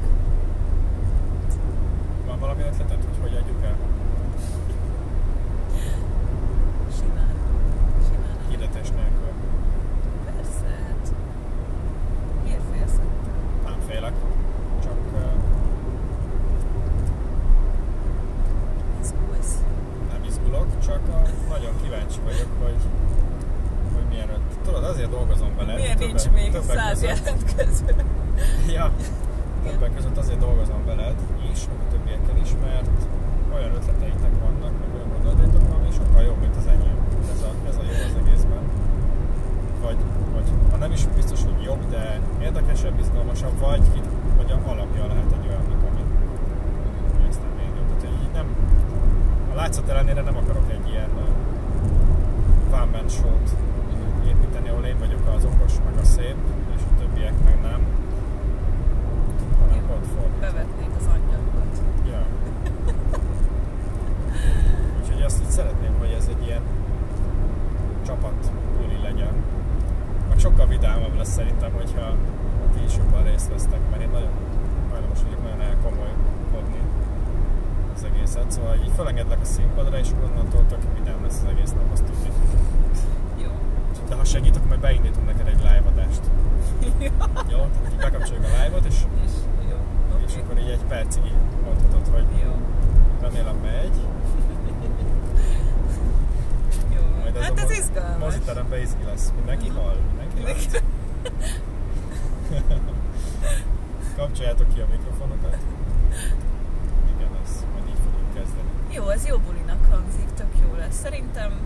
Van 2.28 2.40
valami 2.40 2.62
ötleted, 2.62 3.04
hogy 3.04 3.18
hogy 3.22 3.38
adjuk 3.42 3.64
el? 3.64 3.76
Simán. 6.98 7.34
Simán. 8.08 8.36
Hirdetés 8.50 8.90
nélkül. 8.90 9.32
Persze, 10.26 10.66
hát. 10.88 11.14
Miért 12.44 12.62
félsz 12.74 12.94
ettől? 13.06 13.34
Nem 13.66 13.80
félek. 13.88 14.14
Csak 14.84 14.98
uh, 15.14 15.20
Izgulsz. 19.02 19.54
nem 20.12 20.24
izgulok, 20.28 20.68
csak 20.86 21.00
uh, 21.08 21.30
nagyon 21.50 21.74
kíváncsi 21.84 22.20
vagyok, 22.24 22.48
hogy, 22.64 22.82
hogy 23.94 24.06
milyen 24.10 24.30
öt. 24.30 24.40
Tudod, 24.66 24.84
azért 24.84 25.10
dolgozom 25.10 25.52
vele. 25.58 25.74
Miért 25.74 26.00
nincs 26.00 26.22
többek- 26.22 26.34
még 26.42 26.52
többek 26.52 26.78
száz 26.78 27.00
között- 27.00 27.18
jelentkező? 27.26 27.96
Ja, 28.78 28.92
többek 29.66 29.94
között 29.96 30.18
azért 30.18 30.40
dolgozom 30.40 30.86
veled 30.86 31.16
is, 31.52 31.60
meg 31.70 31.78
a 31.88 31.92
többiekkel 31.92 32.38
is, 32.46 32.52
mert 32.66 32.90
olyan 33.56 33.72
ötleteitek 33.80 34.34
vannak, 34.46 34.74
meg 34.82 34.90
olyan 34.96 35.10
gondolataitok 35.14 35.66
van, 35.70 35.86
és 35.90 35.96
sokkal 35.96 36.22
jobb, 36.24 36.40
mint 36.40 36.56
az 36.56 36.68
enyém. 36.68 36.98
Ez 37.34 37.42
a, 37.50 37.52
ez 37.70 37.76
a 37.82 37.84
jó 37.90 37.96
az 38.10 38.16
egészben. 38.26 38.64
Vagy, 39.84 39.98
vagy 40.34 40.48
ha 40.72 40.78
nem 40.78 40.92
is 40.92 41.06
biztos, 41.06 41.40
hogy 41.44 41.62
jobb, 41.64 41.90
de 41.90 42.20
érdekesebb, 42.42 43.00
izgalmasabb, 43.00 43.60
vagy, 43.60 43.84
ki- 43.94 44.10
vagy 44.38 44.52
a 44.52 44.70
alapja 44.72 45.06
lehet 45.08 45.32
egy 45.38 45.48
olyannak, 45.48 45.82
ami, 45.90 46.04
ami 47.16 47.28
aztán 47.30 47.52
még 47.58 47.70
jobb. 47.78 47.88
Tehát, 48.00 48.02
hogy 48.16 48.24
így 48.26 48.34
nem, 48.34 48.48
a 49.52 49.56
látszat 49.56 49.90
ellenére 49.90 50.22
nem 50.22 50.38
akarok 50.38 50.68
egy 50.72 50.90
ilyen 50.90 51.10
uh, 51.16 52.80
one 52.82 52.92
man 52.92 53.08
show-t 53.10 53.50
építeni, 54.28 54.70
ahol 54.70 54.84
én 54.86 54.98
vagyok 55.00 55.28
az 55.36 55.46
okos, 55.46 55.74
meg 55.86 55.96
a 56.02 56.04
szép, 56.04 56.36
és 56.76 56.82
a 56.92 57.00
többiek 57.00 57.34
meg 57.44 57.58
nem. 57.62 57.80
Hanem 59.60 59.84
pont 59.88 60.06
fordítva. 60.16 60.40
Bevetnék 60.40 60.90
az 61.00 61.06
angyalokat. 61.16 61.82
Ja. 62.10 62.22
Úgyhogy 65.02 65.22
ezt 65.22 65.42
jobb 71.12 71.18
lesz 71.18 71.34
szerintem, 71.34 71.72
hogyha 71.72 72.16
ti 72.74 72.80
is 72.88 72.98
jobban 72.98 73.24
részt 73.24 73.50
vesztek, 73.50 73.80
mert 73.90 74.02
én 74.02 74.10
nagyon 74.12 74.30
hajlamos 74.92 75.20
vagyok 75.24 75.42
nagyon 75.44 75.62
elkomolykodni 75.62 76.82
az 77.96 78.04
egészet. 78.36 78.52
Szóval 78.52 78.76
így 78.76 78.92
felengedlek 78.96 79.40
a 79.42 79.46
színpadra, 79.46 79.98
és 79.98 80.08
onnantól 80.24 80.66
tök 80.70 80.80
vidám 80.98 81.24
lesz 81.24 81.40
az 81.44 81.50
egész 81.50 81.72
nap, 81.72 81.92
azt 81.92 82.04
tudni. 82.04 82.30
Jó. 83.38 83.50
De 84.10 84.16
ha 84.16 84.24
segít, 84.24 84.56
akkor 84.56 84.68
majd 84.68 84.80
beindítunk 84.80 85.26
neked 85.26 85.48
egy 85.48 85.58
live 85.58 85.84
adást. 85.88 86.22
Jó? 87.54 87.58
Tehát 87.58 87.92
így 87.92 87.98
bekapcsoljuk 88.00 88.46
a 88.46 88.64
live-ot, 88.64 88.86
és, 88.86 88.96
És 89.26 89.32
jó. 89.70 89.78
és 90.26 90.32
Oké. 90.34 90.42
akkor 90.42 90.58
így 90.60 90.70
egy 90.70 90.84
percig 90.88 91.26
így 91.26 91.36
mondhatod, 91.66 92.08
hogy 92.14 92.26
Jó. 92.44 92.52
remélem 93.22 93.56
megy. 93.56 93.96
Jó. 96.96 97.02
Majd 97.22 97.38
Hát 97.38 97.58
ez 97.60 97.70
mo- 97.70 97.78
izgalmas. 97.78 98.20
Moziteremben 98.20 98.80
izgi 98.82 99.04
lesz. 99.04 99.32
Mindenki 99.36 99.68
hall, 99.70 99.98
mindenki 100.10 100.42
lát. 100.44 100.84
Kapcsoljátok 104.18 104.74
ki 104.74 104.80
a 104.80 104.86
mikrofonokat. 104.92 105.58
Igen, 107.16 107.30
ez 107.44 107.66
majd 107.74 107.84
így 107.88 108.00
fogjuk 108.04 108.34
kezdeni. 108.34 108.70
Jó, 108.94 109.10
ez 109.10 109.26
jó 109.28 109.38
bulinak 109.38 109.86
hangzik, 109.90 110.34
tök 110.34 110.54
jó 110.62 110.76
lesz. 110.76 111.00
Szerintem 111.00 111.60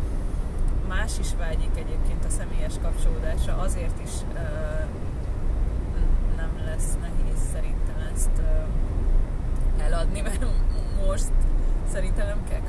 más 0.88 1.19
is 1.19 1.27
vágyik 1.38 1.77
egyébként 1.77 2.25
a 2.25 2.29
személyes 2.29 2.73
kapcsolódásra, 2.81 3.57
azért 3.57 3.99
is 4.03 4.11
uh, 4.33 4.89
nem 6.35 6.49
lesz 6.65 6.97
nehéz 7.01 7.39
szerintem 7.51 8.09
ezt 8.13 8.29
uh, 8.38 9.85
eladni, 9.85 10.21
mert 10.21 10.45
most 11.05 11.31
szerintem 11.91 12.27
nem 12.27 12.43
kell 12.49 12.61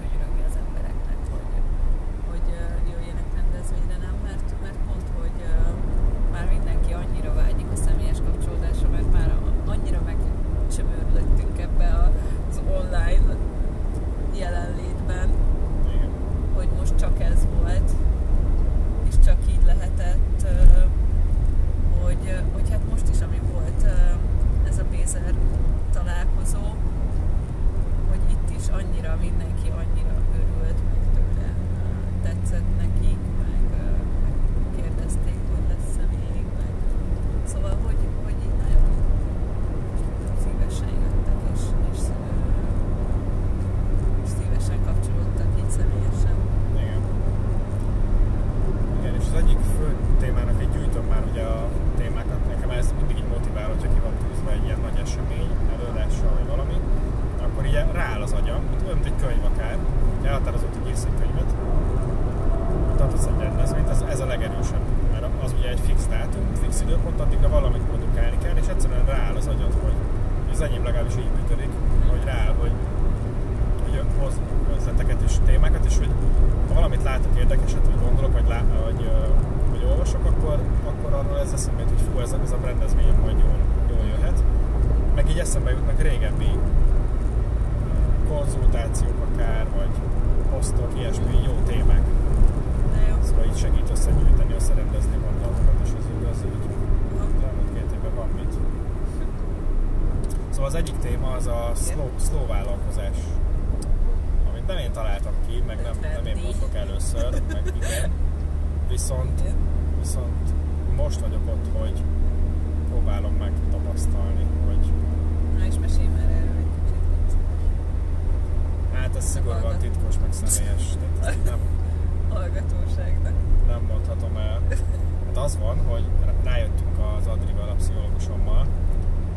az 125.46 125.58
van, 125.58 125.78
hogy 125.88 126.04
rájöttünk 126.44 126.98
az 127.18 127.26
Adrival, 127.26 127.68
a 127.68 127.74
pszichológusommal, 127.74 128.66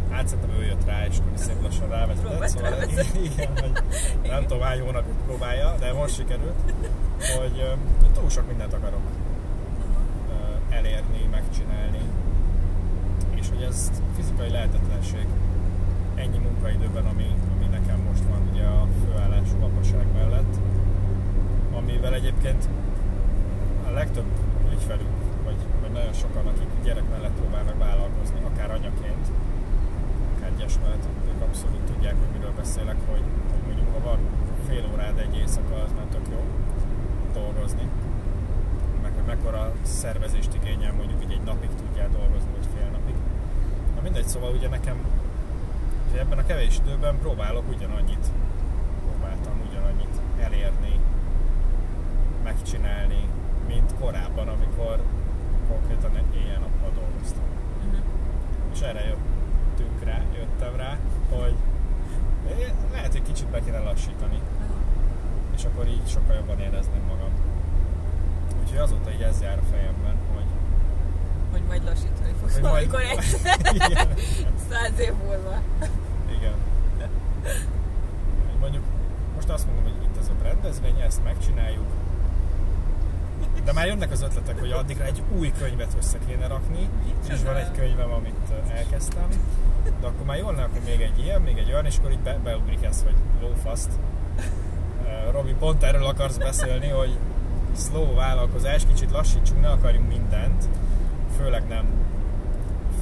hát 0.10 0.28
szerintem 0.28 0.56
ő 0.60 0.66
jött 0.66 0.86
rá, 0.86 1.06
és 1.06 1.18
akkor 1.18 1.38
szép 1.38 1.62
lassan 1.62 1.90
rávezetett, 1.90 2.48
szóval 2.48 2.72
igen, 3.30 3.52
hogy 3.62 3.84
nem 4.24 4.42
tudom 4.42 4.62
hány 4.62 4.82
hónapig 4.82 5.14
próbálja, 5.26 5.76
de 5.80 5.94
most 5.94 6.16
sikerült, 6.16 6.60
hogy 7.38 7.78
túl 8.14 8.30
sok 8.30 8.48
mindent 8.48 8.74
akarok 8.74 9.02
elérni, 10.70 11.28
megcsinálni, 11.32 12.02
és 13.36 13.50
hogy 13.50 13.62
ez 13.62 13.92
fizikai 14.16 14.50
lehetetlenség 14.50 15.26
ennyi 16.16 16.38
munkaidőben, 16.38 17.06
ami, 17.06 17.36
ami 17.56 17.66
nekem 17.66 18.00
most 18.10 18.24
van 18.30 18.50
ugye 18.52 18.66
a 18.66 18.88
főállású 19.06 19.62
apaság 19.62 20.06
mellett, 20.14 20.56
amivel 21.72 22.14
egyébként 22.14 22.70
a 23.88 23.92
legtöbb 23.92 24.32
ügyfelünk, 24.74 25.19
vagy 25.90 25.98
nagyon 25.98 26.14
sokan, 26.14 26.48
akik 26.48 26.70
gyerek 26.84 27.10
mellett 27.10 27.38
próbálnak 27.42 27.78
vállalkozni, 27.78 28.40
akár 28.44 28.72
anyaként, 28.72 29.26
akár 30.36 30.52
gyes 30.58 30.76
mellett, 30.82 31.06
ők 31.28 31.42
abszolút 31.42 31.82
tudják, 31.92 32.16
hogy 32.20 32.32
miről 32.38 32.54
beszélek, 32.56 32.98
hogy, 33.10 33.24
hogy 33.52 33.64
mondjuk 33.68 33.90
ha 33.94 34.00
van 34.10 34.20
fél 34.68 34.86
órád 34.94 35.18
egy 35.18 35.36
éjszaka, 35.36 35.76
az 35.86 35.92
már 35.98 36.06
tök 36.12 36.28
jó 36.32 36.42
dolgozni, 37.34 37.86
meg 39.02 39.12
hogy 39.16 39.26
mekkora 39.26 39.74
szervezést 39.82 40.54
igényel, 40.54 40.94
mondjuk 40.94 41.24
így 41.24 41.32
egy 41.32 41.46
napig 41.52 41.70
tudjál 41.82 42.10
dolgozni, 42.10 42.50
vagy 42.58 42.68
fél 42.76 42.90
napig. 42.92 43.16
Na 43.96 44.02
mindegy, 44.02 44.28
szóval 44.28 44.52
ugye 44.52 44.70
nekem 44.70 44.98
ugye 46.10 46.20
ebben 46.20 46.38
a 46.38 46.46
kevés 46.46 46.78
időben 46.84 47.18
próbálok 47.20 47.70
ugyanannyit, 47.76 48.26
próbáltam 49.06 49.56
ugyanannyit 49.70 50.16
elérni, 50.40 51.00
megcsinálni, 52.44 53.22
mint 53.68 53.94
korábban, 54.00 54.48
amikor 54.48 55.04
konkrétan 55.90 56.34
éjjel-nappal 56.34 56.92
dolgoztam. 56.96 57.44
Uh-huh. 57.78 58.00
És 58.74 58.80
erre 58.82 59.04
jöttünk 59.06 60.04
rá, 60.04 60.22
jöttem 60.36 60.76
rá, 60.76 60.98
hogy 61.30 61.56
lehet, 62.92 63.12
hogy 63.12 63.22
kicsit 63.22 63.48
be 63.48 63.60
kéne 63.60 63.80
lassítani, 63.80 64.40
és 65.56 65.66
akkor 65.66 65.88
így 65.88 66.08
sokkal 66.08 66.36
jobban 66.36 66.60
érezném 66.60 67.02
magam. 67.08 67.30
Úgyhogy 68.62 68.78
azóta 68.78 69.12
így 69.12 69.22
ez 69.22 69.42
jár 69.42 69.58
a 69.58 69.66
fejemben, 69.72 70.16
hogy, 70.34 70.46
Hogy 71.52 71.64
majd 71.68 71.84
lassítani 71.84 72.34
fogsz 72.40 72.54
hogy 72.54 72.62
majd... 72.62 72.92
valamikor 72.92 73.18
egyszer, 73.18 73.60
Igen. 73.74 74.08
száz 74.70 75.00
év 75.00 75.14
múlva. 75.26 75.62
Igen. 76.38 76.56
Mondjuk 78.60 78.84
most 79.36 79.50
azt 79.50 79.66
mondom, 79.66 79.84
hogy 79.84 80.04
itt 80.04 80.18
ez 80.18 80.28
a 80.28 80.44
rendezvény, 80.44 81.00
ezt 81.00 81.24
megcsináljuk, 81.24 81.88
de 83.64 83.74
már 83.74 83.88
jönnek 83.88 84.12
az 84.12 84.22
ötletek, 84.22 84.60
hogy 84.60 84.72
addigra 84.72 85.06
egy 85.06 85.22
új 85.38 85.52
könyvet 85.60 85.96
össze 85.98 86.18
kéne 86.28 86.48
rakni, 86.48 86.90
és 87.30 87.44
van 87.44 87.56
egy 87.56 87.72
könyvem, 87.72 88.12
amit 88.12 88.54
elkezdtem, 88.74 89.28
de 90.02 90.08
akkor 90.08 90.26
már 90.26 90.38
jól 90.38 90.56
lenne, 90.56 90.80
még 90.86 91.02
egy 91.02 91.20
ilyen, 91.24 91.42
még 91.42 91.58
egy 91.58 91.72
olyan, 91.72 91.86
és 91.86 91.98
akkor 91.98 92.12
így 92.12 92.20
be, 92.20 92.38
beugrik 92.44 92.84
ez, 92.84 93.04
hogy 93.04 93.16
lófaszt. 93.42 93.92
Robi, 95.32 95.54
pont 95.54 95.84
erről 95.84 96.06
akarsz 96.06 96.38
beszélni, 96.38 96.88
hogy 96.88 97.18
slow 97.76 98.16
vállalkozás, 98.16 98.86
kicsit 98.86 99.12
lassítsunk, 99.12 99.62
ne 99.62 99.70
akarjunk 99.70 100.08
mindent, 100.08 100.70
főleg 101.38 101.68
nem 101.68 101.86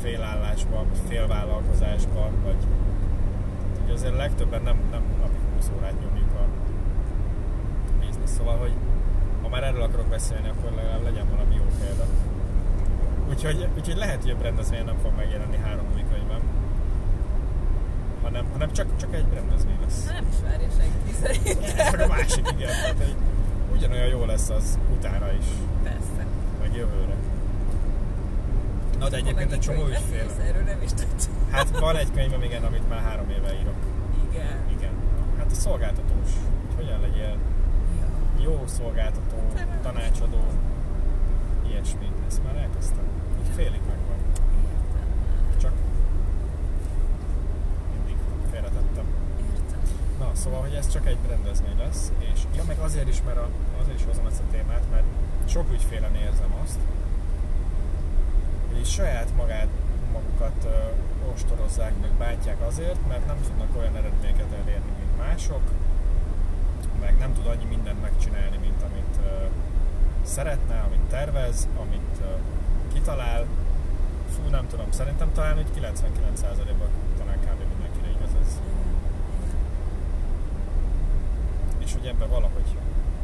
félállásban, 0.02 0.86
félvállalkozásban, 1.08 2.32
vagy 2.44 2.68
ugye 3.84 3.94
azért 3.94 4.16
legtöbben 4.16 4.62
nem, 4.62 4.78
nem 4.92 5.04
napi 5.20 5.38
20 5.56 5.72
órát 5.78 5.94
nyomjuk 6.02 6.34
a 6.34 6.46
biznisz. 8.00 8.36
Szóval, 8.38 8.58
hogy 8.58 8.74
ha 9.42 9.50
már 9.50 9.64
erről 9.64 9.82
akarok 9.82 10.08
beszélni, 10.08 10.50
akkor 10.50 10.72
legalább 10.76 11.04
legyen 11.04 11.30
valami 11.30 11.56
jó 11.56 11.64
példa. 11.80 12.06
Úgyhogy, 13.30 13.68
úgyhogy 13.78 13.98
lehet, 13.98 14.22
hogy 14.22 14.36
a 14.40 14.42
rendezvény 14.42 14.86
nem 14.86 14.98
fog 15.02 15.12
megjelenni 15.16 15.58
három 15.64 15.86
új 15.96 16.04
könyvem. 16.12 16.42
Hanem, 18.24 18.46
hanem 18.52 18.72
csak, 18.72 18.88
csak 18.98 19.14
egy 19.14 19.26
rendezvény 19.34 19.78
lesz. 19.82 20.06
Nem 20.06 20.28
is 20.30 20.36
várja 20.44 20.68
senki 20.78 21.14
szerintem. 21.22 22.02
A 22.02 22.08
másik, 22.08 22.50
igen. 22.58 22.68
Tehát, 22.68 22.98
hogy 22.98 23.16
ugyanolyan 23.76 24.08
jó 24.08 24.26
lesz 24.26 24.50
az 24.50 24.80
utána 24.98 25.32
is, 25.32 25.46
Persze. 25.84 26.26
meg 26.62 26.76
jövőre. 26.76 27.16
Na 29.00 29.10
de 29.10 29.18
egyébként 29.18 29.52
egy 29.52 29.60
csomó 29.60 29.86
ügyfél. 29.86 30.30
Erről 30.48 30.64
nem 30.64 30.82
is 30.82 30.90
tudtam. 30.90 31.34
Hát 31.52 31.80
van 31.80 31.96
egy 31.96 32.12
könyvem, 32.12 32.42
igen, 32.44 32.64
amit 32.64 32.90
már 32.90 33.02
három 33.02 33.30
éve 33.30 33.60
írok. 33.60 33.76
Igen. 34.32 34.58
Igen. 34.78 34.92
Hát 35.38 35.52
a 35.52 35.56
szolgáltatós. 35.56 36.30
Hogy 36.76 36.86
hogyan 36.86 37.00
legyél. 37.02 37.38
Jó 38.42 38.64
szolgáltató, 38.66 39.36
tanácsadó, 39.82 40.44
ilyesmi. 41.68 42.12
Ezt 42.28 42.44
már 42.44 42.56
elkezdtem. 42.56 43.08
Így 43.40 43.54
félig 43.56 43.82
megvan. 43.88 44.18
Csak 45.58 45.72
mindig 47.96 48.16
félretettem. 48.52 49.06
Na, 50.20 50.32
szóval, 50.34 50.62
hogy 50.62 50.74
ez 50.74 50.92
csak 50.92 51.06
egy 51.08 51.18
rendezvény 51.28 51.78
lesz, 51.78 52.12
és 52.34 52.42
ja, 52.56 52.64
meg 52.68 52.80
azért 52.80 53.08
is, 53.08 53.22
mert 53.26 53.38
a, 53.38 53.50
azért 53.82 54.00
is 54.00 54.06
hozom 54.06 54.26
ezt 54.26 54.42
a 54.48 54.52
témát, 54.52 54.84
mert 54.92 55.06
sok 55.46 55.72
ügyfélen 55.72 56.16
érzem 56.16 56.54
azt, 56.64 56.80
hogy 58.74 58.86
saját 58.86 59.36
magát, 59.36 59.68
magukat 60.12 60.66
uh, 60.66 61.32
ostorozzák, 61.34 61.94
meg 62.02 62.12
bántják 62.12 62.62
azért, 62.68 63.08
mert 63.08 63.26
nem 63.26 63.38
tudnak 63.48 63.78
olyan 63.78 63.96
eredményeket 63.96 64.52
elérni, 64.52 64.92
mint 65.00 65.18
mások, 65.18 65.62
meg 67.00 67.18
nem 67.18 67.34
tud 67.34 67.46
annyi 67.46 67.66
megcsinálni, 68.18 68.58
mint 68.58 68.82
amit 68.82 69.16
uh, 69.20 69.50
szeretne, 70.24 70.80
amit 70.88 71.10
tervez, 71.10 71.68
amit 71.82 72.18
uh, 72.20 72.28
kitalál. 72.94 73.46
Fú, 74.36 74.50
nem 74.50 74.68
tudom, 74.68 74.92
szerintem 74.92 75.32
talán 75.34 75.56
hogy 75.56 75.66
99%-ban 75.76 76.90
talán 77.18 77.40
kb. 77.40 77.60
mindenkire 77.70 78.10
igaz 78.10 78.30
ez. 78.42 78.60
és 81.78 81.94
hogy 81.94 82.06
ebben 82.06 82.30
valahogy, 82.30 82.76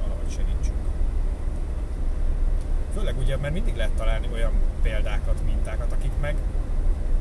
valahogy 0.01 0.31
segítsünk. 0.31 0.77
Főleg 2.93 3.17
ugye, 3.17 3.37
mert 3.37 3.53
mindig 3.53 3.75
lehet 3.75 3.93
találni 3.93 4.27
olyan 4.33 4.51
példákat, 4.81 5.45
mintákat, 5.45 5.91
akik 5.91 6.11
meg 6.21 6.35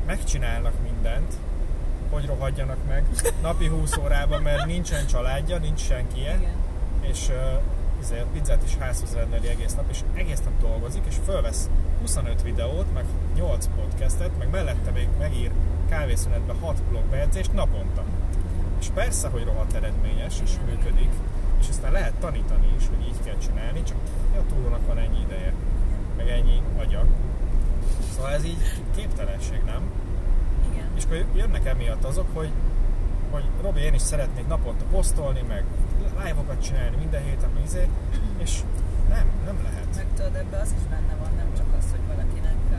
megcsinálnak 0.06 0.74
mindent, 0.82 1.34
hogy 2.10 2.26
rohadjanak 2.26 2.86
meg 2.88 3.04
napi 3.42 3.66
20 3.66 3.96
órában, 3.96 4.42
mert 4.42 4.66
nincsen 4.66 5.06
családja, 5.06 5.58
nincs 5.58 5.80
senkije, 5.80 6.34
Igen. 6.34 6.70
És 7.02 7.28
uh, 7.28 7.62
ezért 8.02 8.26
pizzát 8.26 8.62
is 8.62 8.76
házhoz 8.76 9.14
rendeli 9.14 9.48
egész 9.48 9.74
nap, 9.74 9.84
és 9.90 10.00
egész 10.14 10.40
nap 10.44 10.60
dolgozik, 10.60 11.02
és 11.08 11.16
fölvesz 11.24 11.68
25 12.00 12.42
videót, 12.42 12.92
meg 12.94 13.04
8 13.36 13.68
podcastet, 13.76 14.38
meg 14.38 14.50
mellette 14.50 14.90
még 14.90 15.08
megír 15.18 15.50
kávészünetben 15.88 16.56
6 16.60 16.82
blogbejegyzést 16.82 17.52
naponta. 17.52 18.04
És 18.80 18.88
persze, 18.94 19.28
hogy 19.28 19.44
rohadt 19.44 19.74
eredményes, 19.74 20.34
és 20.44 20.50
működik, 20.66 21.10
és 21.60 21.68
aztán 21.68 21.92
lehet 21.92 22.14
tanítani 22.14 22.66
is, 22.76 22.88
hogy 22.88 23.06
így 23.06 23.24
kell 23.24 23.38
csinálni, 23.38 23.82
csak 23.82 23.96
a 24.38 24.46
túlónak 24.48 24.86
van 24.86 24.98
ennyi 24.98 25.20
ideje, 25.20 25.52
meg 26.16 26.28
ennyi 26.28 26.62
agya. 26.78 27.04
Szóval 28.14 28.32
ez 28.32 28.44
így 28.44 28.80
képtelenség, 28.94 29.60
nem? 29.64 29.82
Igen. 30.72 30.86
És 30.96 31.04
akkor 31.04 31.24
jönnek 31.34 31.66
emiatt 31.66 32.04
azok, 32.04 32.26
hogy, 32.32 32.50
hogy 33.30 33.44
Robi, 33.62 33.80
én 33.80 33.94
is 33.94 34.02
szeretnék 34.02 34.46
naponta 34.46 34.84
posztolni, 34.90 35.40
meg 35.48 35.64
live-okat 36.24 36.62
csinálni 36.62 36.96
minden 36.96 37.22
héten, 37.22 37.50
meg 37.54 37.62
izé, 37.64 37.88
és 38.44 38.60
nem, 39.08 39.26
nem 39.44 39.58
lehet. 39.62 39.88
Meg 39.96 40.06
tudod, 40.16 40.34
ebbe 40.34 40.56
az 40.58 40.74
is 40.78 40.84
benne 40.94 41.14
van, 41.22 41.30
nem 41.36 41.50
csak 41.56 41.66
az, 41.78 41.86
hogy 41.90 42.04
valakinek 42.12 42.60
uh, 42.70 42.78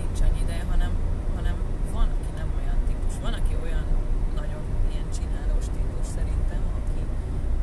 nincs 0.00 0.20
annyi 0.26 0.40
ideje, 0.42 0.64
hanem, 0.70 0.92
hanem 1.36 1.56
van, 1.92 2.08
aki 2.16 2.30
nem 2.40 2.48
olyan 2.60 2.78
típus. 2.86 3.14
Van, 3.22 3.32
aki 3.40 3.54
olyan 3.62 3.86
nagyon 4.34 4.62
ilyen 4.92 5.08
csinálós 5.16 5.66
típus 5.76 6.06
szerintem, 6.16 6.62
aki, 6.78 7.00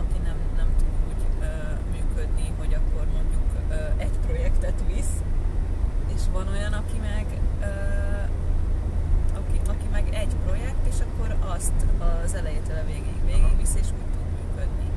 aki 0.03 0.18
nem, 0.28 0.38
nem 0.59 0.70
tud 0.80 0.93
úgy 1.09 1.22
uh, 1.39 1.47
működni, 1.95 2.47
hogy 2.59 2.74
akkor 2.80 3.05
mondjuk 3.18 3.47
uh, 3.70 4.03
egy 4.05 4.18
projektet 4.28 4.80
visz, 4.88 5.16
és 6.16 6.22
van 6.32 6.47
olyan, 6.55 6.74
aki 6.74 6.97
meg 7.09 7.26
uh, 7.59 8.03
aki, 9.39 9.59
aki 9.68 9.88
meg 9.91 10.07
egy 10.14 10.36
projekt, 10.45 10.86
és 10.88 10.99
akkor 10.99 11.36
azt 11.55 11.78
az 12.24 12.34
elejétől 12.34 12.78
a 12.78 12.86
végig 12.86 13.22
végigvisz, 13.64 13.76
és 13.82 13.88
úgy 13.97 14.09
tud 14.11 14.28
működni. 14.38 14.88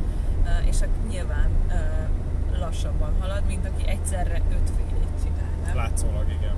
Uh, 0.45 0.69
és 0.69 0.81
akkor 0.81 1.09
nyilván 1.09 1.51
uh, 1.69 2.59
lassabban 2.59 3.15
halad, 3.21 3.43
mint 3.47 3.67
aki 3.67 3.89
egyszerre 3.89 4.43
ötfélét 4.51 5.11
csinál. 5.23 5.51
Nem? 5.67 5.77
Látszólag, 5.77 6.29
igen. 6.29 6.57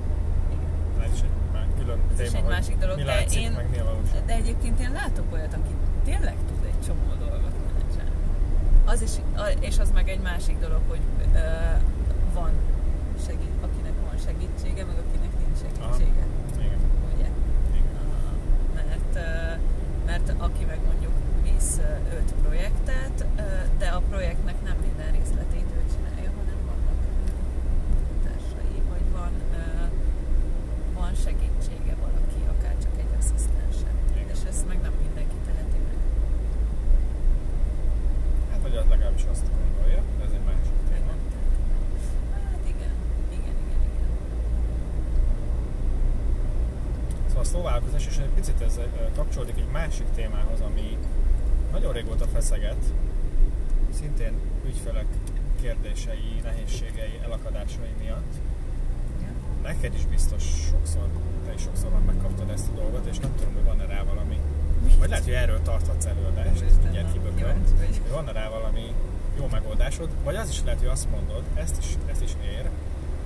Igen. 0.51 1.03
Ez 1.03 1.13
is 1.13 1.21
egy 1.21 1.29
már 1.53 1.67
külön 1.77 1.99
Ez 2.11 2.15
téma, 2.15 2.27
is 2.27 2.33
egy 2.33 2.41
hogy 2.41 2.51
másik 2.51 2.77
dolog, 2.77 2.97
de 2.97 3.25
én, 3.39 3.51
meg 3.51 3.69
mi 3.69 3.77
de 4.25 4.33
egyébként 4.33 4.79
én 4.79 4.91
látok 4.91 5.33
olyat, 5.33 5.53
aki 5.53 5.73
tényleg 6.03 6.35
tud 6.47 6.63
egy 6.65 6.81
csomó 6.85 7.13
dolgot 7.19 7.53
menedzselni. 7.65 8.17
Az 8.85 9.01
is, 9.01 9.11
és 9.59 9.79
az 9.79 9.91
meg 9.91 10.09
egy 10.09 10.21
másik 10.21 10.59
dolog, 10.59 10.81
hogy 10.87 11.01
uh, 11.31 11.33
van 12.33 12.51
segít, 13.25 13.55
akinek 13.61 13.93
van 14.05 14.17
segítsége, 14.25 14.85
meg 14.85 14.97
akinek 14.97 15.31
nincs 15.41 15.57
segítsége. 15.63 16.25
Igen. 16.57 16.79
Ugye? 17.15 17.29
Igen. 17.77 17.95
mert, 18.75 19.15
ö, 19.15 19.55
mert 20.05 20.33
aki 20.37 20.65
meg 20.65 20.79
mondjuk 20.85 21.11
visz 21.43 21.77
ö, 21.77 22.15
öt 22.17 22.33
projektet, 22.43 23.25
ö, 23.37 23.41
de 23.77 23.87
a 23.87 23.99
projektnek 24.09 24.55
nem 24.63 24.77
minden 24.81 25.11
részletét 25.11 25.69
ő 25.77 25.81
csinálja, 25.93 26.29
hanem 26.39 26.59
vannak 26.69 26.99
ö, 27.25 27.29
társai, 28.25 28.77
vagy 28.91 29.05
van, 29.17 29.33
ö, 29.61 29.63
van 30.93 31.13
segítsége 31.25 31.93
valaki, 32.05 32.39
akár 32.53 32.75
csak 32.83 32.95
egy 33.03 33.13
asszisztense. 33.19 33.89
Igen. 34.13 34.29
És 34.35 34.41
ezt 34.51 34.67
meg 34.67 34.79
nem 34.81 34.93
mindenki 35.05 35.37
teheti 35.47 35.79
meg. 35.87 35.97
Hát, 38.51 38.61
vagy 38.61 38.75
az 38.75 38.85
legalábbis 38.89 39.25
azt 39.31 39.47
gondolja, 39.59 40.01
de 40.17 40.23
ez 40.23 40.33
egy 40.37 40.45
másik 40.51 40.77
téma. 40.89 41.13
Hát 42.33 42.63
igen, 42.73 42.93
igen, 43.37 43.55
igen, 43.65 43.81
igen. 43.91 44.09
Szóval 47.27 47.43
a 47.43 47.45
szloválkozás, 47.53 48.07
és 48.07 48.17
egy 48.17 48.33
picit 48.35 48.61
ez 48.61 48.77
ö, 48.77 48.83
kapcsolódik 49.15 49.57
egy 49.57 49.71
másik 49.71 50.07
témához, 50.15 50.61
ami 50.61 50.97
nagyon 51.71 51.93
régóta 51.93 52.25
feszeget, 52.25 52.83
szintén 53.91 54.33
ügyfelek 54.69 55.05
kérdései, 55.61 56.39
nehézségei, 56.43 57.19
elakadásai 57.23 57.93
miatt. 58.01 58.33
Neked 59.63 59.93
is 59.93 60.05
biztos 60.05 60.43
sokszor, 60.69 61.07
te 61.45 61.53
is 61.53 61.61
sokszor 61.61 61.91
már 61.91 62.01
megkaptad 62.01 62.49
ezt 62.49 62.67
a 62.67 62.75
dolgot, 62.75 63.05
és 63.05 63.17
nem 63.17 63.35
tudom, 63.35 63.53
hogy 63.53 63.63
van-e 63.63 63.85
rá 63.85 64.03
valami. 64.03 64.39
Vagy 64.99 65.09
lehet, 65.09 65.23
hogy 65.23 65.33
erről 65.33 65.61
tarthatsz 65.61 66.05
előadást, 66.05 66.63
mindjárt 66.81 67.07
na, 67.07 67.13
kibököm. 67.13 67.63
Hogy 67.77 68.01
van-e 68.11 68.31
rá 68.31 68.49
valami 68.49 68.93
jó 69.37 69.47
megoldásod, 69.51 70.09
vagy 70.23 70.35
az 70.35 70.49
is 70.49 70.63
lehet, 70.63 70.79
hogy 70.79 70.87
azt 70.87 71.09
mondod, 71.11 71.43
ezt 71.55 71.77
is, 71.79 71.97
ezt 72.11 72.21
is 72.21 72.31
ér, 72.43 72.69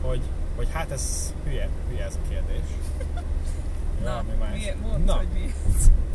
hogy, 0.01 0.21
hogy 0.55 0.67
hát 0.71 0.91
ez 0.91 1.33
hülye, 1.43 1.69
hülye 1.89 2.05
ez 2.05 2.19
a 2.23 2.27
kérdés. 2.29 2.67
Na, 4.03 4.09
Valami 4.09 4.33
más. 4.39 4.51
mi, 4.51 4.87
mondd, 4.87 5.05
Na, 5.05 5.13
hogy 5.13 5.27
mi. 5.33 5.53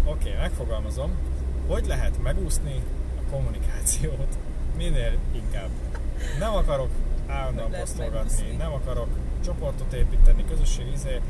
Oké, 0.05 0.29
okay, 0.29 0.41
megfogalmazom. 0.41 1.11
Hogy 1.67 1.87
lehet 1.87 2.23
megúszni 2.23 2.83
a 3.19 3.31
kommunikációt 3.31 4.39
minél 4.79 5.19
inkább? 5.33 5.69
Nem 6.39 6.55
akarok 6.55 6.91
állandóan 7.27 7.71
posztolgatni, 7.71 8.57
nem 8.59 8.73
akarok 8.73 9.09
csoportot 9.45 9.93
építeni, 9.93 10.45
közösségi 10.45 10.93
izé. 10.93 11.21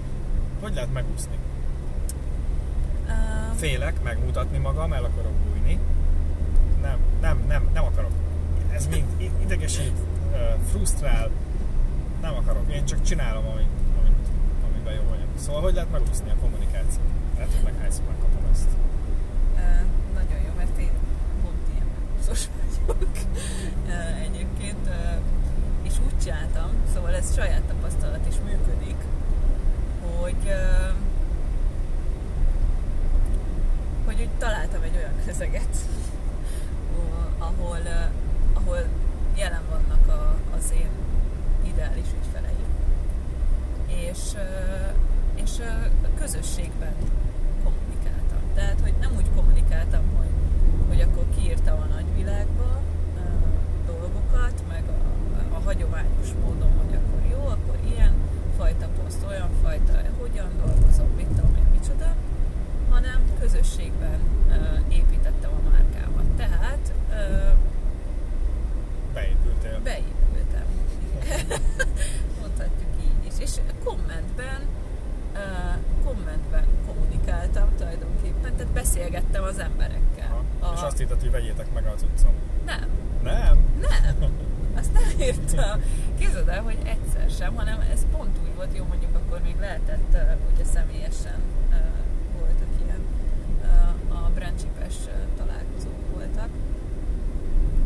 Hogy 0.61 0.75
lehet 0.75 0.93
megúszni? 0.93 1.39
Um, 3.09 3.57
Félek 3.57 4.03
megmutatni 4.03 4.59
magam, 4.59 4.93
el 4.93 5.05
akarok 5.05 5.33
bújni. 5.33 5.79
Nem, 6.83 6.99
nem, 7.21 7.45
nem, 7.49 7.69
nem 7.73 7.85
akarok. 7.85 8.11
Ez 8.73 8.87
mind 8.87 9.33
idegesít, 9.43 9.99
frusztrál. 10.71 11.31
Nem 12.21 12.35
akarok. 12.35 12.73
Én 12.73 12.85
csak 12.85 13.03
csinálom, 13.03 13.47
amit, 13.47 13.69
amit, 14.01 14.27
amiben 14.71 14.95
jó 14.95 15.03
vagyok. 15.09 15.29
Szóval 15.37 15.61
hogy 15.61 15.75
lehet 15.75 15.91
megúszni 15.91 16.31
a 16.31 16.35
kommunikációt? 16.41 17.09
Lehet, 17.35 17.53
hogy 17.53 17.65
meg 17.65 17.75
hányszor 17.81 18.05
megkapom 18.05 18.49
ezt. 18.53 18.69
Ö, 19.57 19.61
nagyon 20.15 20.39
jó, 20.47 20.53
mert 20.57 20.79
én 20.79 20.93
pont 21.43 21.63
ilyen 21.75 21.87
Ö, 22.89 23.93
egyébként, 24.23 24.89
és 25.83 25.93
úgy 26.07 26.19
csináltam, 26.23 26.71
szóval 26.95 27.15
ez 27.15 27.35
saját 27.35 27.63
tapasztalat 27.63 28.27
is 28.29 28.35
működik, 28.45 28.97
hogy 30.21 30.53
hogy 34.09 34.21
úgy 34.21 34.39
találtam 34.39 34.83
egy 34.83 34.97
olyan 34.97 35.13
közeget, 35.27 35.77
ahol, 37.39 37.79
ahol 38.53 38.79
jelen 39.37 39.63
vannak 39.71 40.09
a, 40.09 40.37
az 40.57 40.73
én 40.73 40.89
ideális 41.63 42.07
ügyfeleim. 42.19 42.67
És, 43.87 44.19
és 45.35 45.51
közösségben 46.19 46.95
kommunikáltam. 47.65 48.41
Tehát, 48.55 48.81
hogy 48.83 48.95
nem 49.01 49.13
úgy 49.17 49.31
kommunikáltam, 49.37 50.03
hogy, 50.17 50.33
hogy 50.89 51.01
akkor 51.01 51.25
kiírtam 51.37 51.81
a 51.81 51.95
nagyvilágba 51.95 52.78
dolgokat, 54.39 54.63
meg 54.69 54.83
a, 54.89 55.55
a 55.55 55.59
hagyományos 55.65 56.29
módon, 56.45 56.73
hogy 56.79 56.95
akkor 56.95 57.21
jó, 57.31 57.47
akkor 57.47 57.79
ilyen 57.91 58.13
rajta, 59.69 60.01
hogyan 60.21 60.49
dolgozom, 60.65 61.07
mit 61.17 61.27
tudom 61.27 61.57
én, 61.57 61.67
micsoda, 61.81 62.15
hanem 62.91 63.21
közösségben 63.41 64.19
ö, 64.51 64.55
építettem 64.93 65.51
a 65.51 65.71
márkámat. 65.71 66.25
Tehát 66.37 66.93
ö, 67.11 67.49
Beépültél. 69.15 69.81
beépültem. 69.83 70.65
Mondhatjuk 72.41 72.91
így 73.01 73.33
is. 73.33 73.39
És 73.39 73.61
kommentben, 73.85 74.61
ö, 75.35 75.39
kommentben 76.05 76.65
kommunikáltam 76.87 77.69
tulajdonképpen, 77.77 78.57
tehát 78.57 78.73
beszélgettem 78.73 79.43
az 79.43 79.59
emberekkel. 79.59 80.45
Aha. 80.61 80.73
És 80.75 80.83
azt 80.83 81.01
írtad, 81.01 81.21
hogy 81.21 81.31
vegyétek 81.31 81.73
meg 81.75 81.87
az 81.87 82.03
utcon. 82.03 82.33
Nem, 82.65 82.89
Nem? 83.23 83.65
nem. 83.81 84.33
Azt 84.77 84.93
nem 84.93 85.03
írta. 85.21 85.48
Képzeld 86.19 86.49
el, 86.49 86.63
hogy 86.63 86.79
egyszer 86.85 87.31
sem, 87.39 87.55
hanem 87.55 87.81
ez 87.93 88.07
pont 88.17 88.37
úgy 88.43 88.55
volt, 88.57 88.77
jó 88.77 88.85
mondjuk 88.85 89.15
akkor 89.15 89.41
még 89.43 89.57
lehetett, 89.61 90.09
uh, 90.13 90.21
ugye 90.55 90.65
személyesen 90.65 91.41
uh, 91.71 91.77
voltak 92.39 92.69
ilyen, 92.85 93.01
uh, 94.11 94.25
a 94.25 94.31
Brancsipes 94.35 94.95
uh, 95.07 95.13
találkozók 95.37 96.01
voltak, 96.15 96.49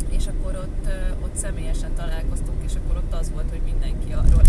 és 0.08 0.26
akkor 0.26 0.54
ott, 0.56 0.84
uh, 0.86 1.24
ott 1.24 1.34
személyesen 1.36 1.94
találkoztunk, 1.94 2.62
és 2.64 2.72
akkor 2.74 2.96
ott 2.96 3.12
az 3.20 3.30
volt, 3.30 3.50
hogy 3.50 3.60
mindenki 3.64 4.12
arról 4.12 4.42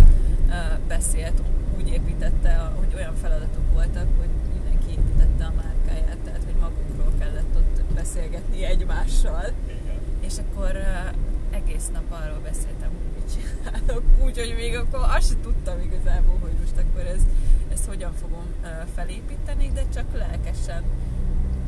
uh, 0.48 0.80
beszélt, 0.88 1.42
úgy 1.78 1.88
építette, 1.88 2.52
a- 2.54 2.74
hogy 2.76 2.94
olyan 2.96 3.16
feladatok 3.16 3.74
voltak, 3.74 4.08
hogy 4.20 4.30
mindenki 4.54 4.90
építette 4.90 5.46
a 5.46 5.54
márkáját, 5.62 6.18
tehát 6.18 6.44
hogy 6.46 6.56
magukról 6.60 7.14
kellett 7.20 7.56
ott 7.56 7.84
beszélgetni 7.94 8.64
egymással. 8.64 9.46
Igen. 9.68 10.00
És 10.20 10.34
akkor 10.38 10.72
uh, 10.76 11.13
egész 11.74 11.90
nap 11.94 12.12
arról 12.22 12.40
beszéltem, 12.40 12.90
hogy 12.98 13.12
mit 13.16 13.28
csinálok. 13.34 14.04
Úgyhogy 14.26 14.54
még 14.56 14.76
akkor 14.76 15.00
azt 15.16 15.28
sem 15.28 15.42
tudtam 15.42 15.82
igazából, 15.82 16.38
hogy 16.42 16.56
most 16.62 16.78
akkor 16.78 17.06
ez, 17.06 17.22
ezt 17.72 17.86
hogyan 17.86 18.14
fogom 18.14 18.46
felépíteni, 18.96 19.72
de 19.74 19.84
csak 19.94 20.06
lelkesen 20.14 20.84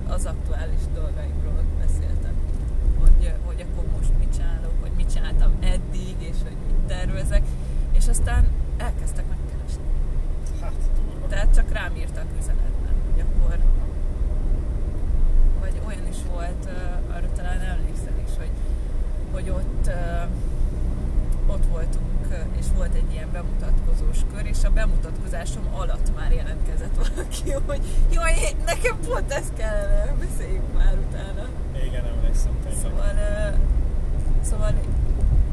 az 0.08 0.26
aktuális 0.26 0.84
dolgaimról 0.94 1.64
beszéltem. 1.80 2.36
Hogy, 3.00 3.34
hogy 3.46 3.66
akkor 3.66 3.86
most 3.98 4.12
mit 4.20 4.34
csinálok, 4.36 4.74
hogy 4.82 4.92
mit 4.96 5.14
csináltam 5.14 5.52
eddig, 5.60 6.16
és 6.20 6.38
hogy 6.44 6.58
mit 6.68 6.80
tervezek. 6.88 7.44
És 7.92 8.08
aztán 8.08 8.48
elkezdtek 8.78 9.26
megkeresni. 9.28 9.84
Hát, 10.62 10.74
durva. 10.96 11.28
Tehát 11.28 11.56
csak 11.56 11.72
rám 11.72 11.96
írtak 11.96 12.26
üzenetben, 12.40 12.96
hogy 13.12 13.20
akkor 13.20 13.58
vagy 15.60 15.82
olyan 15.88 16.08
is 16.08 16.18
volt, 16.32 16.70
arra 17.16 17.32
talán 17.36 17.60
emlékszel 17.60 18.18
is, 18.28 18.38
hogy, 18.38 18.52
hogy 19.36 19.50
ott, 19.50 19.90
ott 21.48 21.66
voltunk, 21.66 22.28
és 22.60 22.66
volt 22.76 22.94
egy 22.94 23.12
ilyen 23.12 23.32
bemutatkozós 23.32 24.18
kör, 24.34 24.46
és 24.46 24.64
a 24.64 24.70
bemutatkozásom 24.70 25.64
alatt 25.74 26.16
már 26.16 26.32
jelentkezett 26.32 26.96
valaki, 26.96 27.52
hogy 27.68 27.82
jaj, 28.12 28.34
nekem 28.66 28.98
pont 29.08 29.32
ezt 29.32 29.54
kellene, 29.54 30.16
beszéljünk 30.20 30.74
már 30.74 30.98
utána. 31.08 31.48
Igen, 31.86 32.06
emlékszem 32.06 32.52
tényleg. 32.64 32.82
Szóval, 32.82 33.14
szóval 34.42 34.74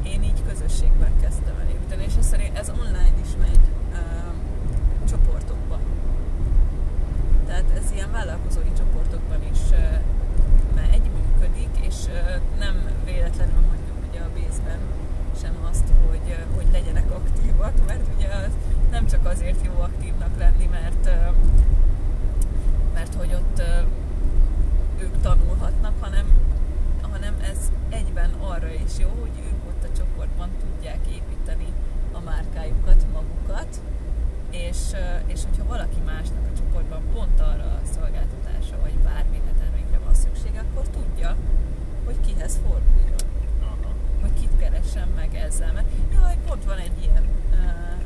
én 0.02 0.22
így 0.22 0.42
közösségben 0.48 1.12
kezdtem 1.20 1.54
el 1.60 1.68
építeni, 1.68 2.04
és 2.04 2.14
ez, 2.18 2.32
ez 2.52 2.68
online 2.68 3.14
is 3.24 3.30
megy 3.40 3.60
csoportokban. 5.08 5.80
Tehát 7.46 7.64
ez 7.76 7.90
ilyen 7.94 8.10
vállalkozói 8.12 8.72
csoportokban 8.78 9.42
is 9.52 9.60
megy, 10.74 11.10
működik, 11.42 11.86
és 11.86 11.94
nem 12.58 12.88
véletlenül 13.04 13.60
mondjuk 13.60 13.96
ugye 14.08 14.20
a 14.20 14.30
Bézben 14.34 14.78
sem 15.40 15.56
azt, 15.70 15.84
hogy, 16.08 16.36
hogy 16.54 16.66
legyenek 16.72 17.10
aktívak, 17.10 17.72
mert 17.86 18.06
ugye 18.16 18.28
az 18.28 18.52
nem 18.90 19.06
csak 19.06 19.26
azért 19.26 19.64
jó 19.64 19.72
aktívnak 19.80 20.38
lenni, 20.38 20.68
mert 20.70 21.10
mert 22.94 23.14
hogy 23.14 23.34
ott 23.34 23.62
ők 24.98 25.20
tanulhatnak, 25.20 25.92
hanem, 26.00 26.26
hanem 27.10 27.34
ez 27.50 27.70
egyben 27.88 28.30
arra 28.40 28.72
is 28.72 28.98
jó, 28.98 29.08
hogy 29.20 29.44
ők 29.46 29.66
ott 29.68 29.84
a 29.84 29.96
csoportban 29.96 30.48
tudják 30.60 31.06
építeni 31.06 31.66
a 32.12 32.20
márkájukat, 32.20 33.06
magukat, 33.12 33.80
és, 34.50 34.78
és 35.26 35.40
hogyha 35.44 35.66
valaki 35.68 36.00
másnak 36.04 36.46
a 36.52 36.56
csoportban 36.56 37.02
pont 37.14 37.40
arra 37.40 37.64
a 37.64 37.86
szolgáltatásra, 37.94 38.78
vagy 38.80 38.98
bármire 38.98 39.51
szüksége, 40.22 40.64
akkor 40.70 40.88
tudja, 40.88 41.36
hogy 42.04 42.20
kihez 42.26 42.58
forduljon, 42.62 43.20
Aha. 43.60 43.94
hogy 44.20 44.32
kit 44.40 44.58
keressen 44.58 45.08
meg 45.16 45.34
ezzel, 45.34 45.72
mert 45.72 45.86
jaj, 46.12 46.36
pont 46.46 46.64
van 46.64 46.78
egy 46.78 47.02
ilyen 47.02 47.28
uh, 47.50 48.02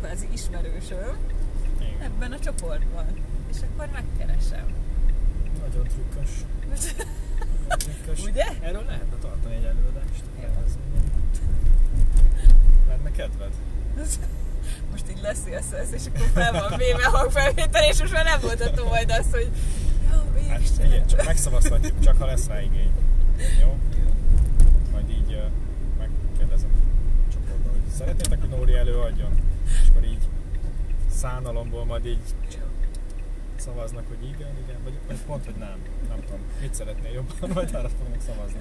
kvázi 0.00 0.28
ismerősöm 0.32 1.16
Igen. 1.80 2.00
ebben 2.00 2.32
a 2.32 2.38
csoportban, 2.38 3.06
és 3.50 3.56
akkor 3.62 3.88
megkeresem. 3.92 4.66
Nagyon 5.60 5.86
trükkös. 5.86 6.30
Nagyon 6.68 7.78
trükkös. 7.78 8.24
Ugye? 8.28 8.44
Erről 8.60 8.84
lehetne 8.84 9.16
tartani 9.20 9.54
egy 9.54 9.64
előadást. 9.64 10.22
Lenne 12.88 13.10
kedved? 13.10 13.52
Most 14.90 15.04
így 15.10 15.20
leszélsz 15.22 15.72
ez, 15.72 15.92
és 15.92 16.02
akkor 16.06 16.26
fel 16.34 16.52
van 16.52 16.78
véve 16.78 17.04
a 17.04 17.16
hangfelvétel, 17.16 17.88
és 17.88 18.00
most 18.00 18.12
már 18.12 18.24
nem 18.24 18.40
mondhatom 18.42 18.88
majd 18.88 19.10
azt, 19.10 19.30
hogy 19.30 19.50
Hát 20.48 20.68
figyelj, 20.68 21.02
csak 21.06 21.24
megszavaztatjuk, 21.24 22.00
csak 22.00 22.18
ha 22.18 22.26
lesz 22.26 22.46
rá 22.46 22.62
igény. 22.62 22.92
Jó? 23.60 23.76
Majd 24.92 25.10
így 25.10 25.32
uh, 25.32 25.50
megkérdezem 25.98 26.70
a 27.28 27.32
csoportban, 27.32 27.72
hogy 27.72 27.92
szeretnétek, 27.96 28.40
hogy 28.40 28.48
Nóri 28.48 28.74
előadjon? 28.74 29.32
És 29.82 29.88
akkor 29.88 30.04
így 30.04 30.28
szánalomból 31.10 31.84
majd 31.84 32.06
így 32.06 32.34
szavaznak, 33.56 34.04
hogy 34.08 34.22
igen, 34.22 34.52
igen, 34.64 34.82
vagy, 34.82 34.98
vagy 35.06 35.16
pont, 35.26 35.44
hogy 35.44 35.54
nem. 35.54 35.78
Nem 36.08 36.20
tudom, 36.24 36.40
mit 36.60 36.74
szeretnél 36.74 37.12
jobban, 37.12 37.50
majd 37.54 37.74
arra 37.74 37.88
fognak 37.88 38.20
szavazni. 38.20 38.58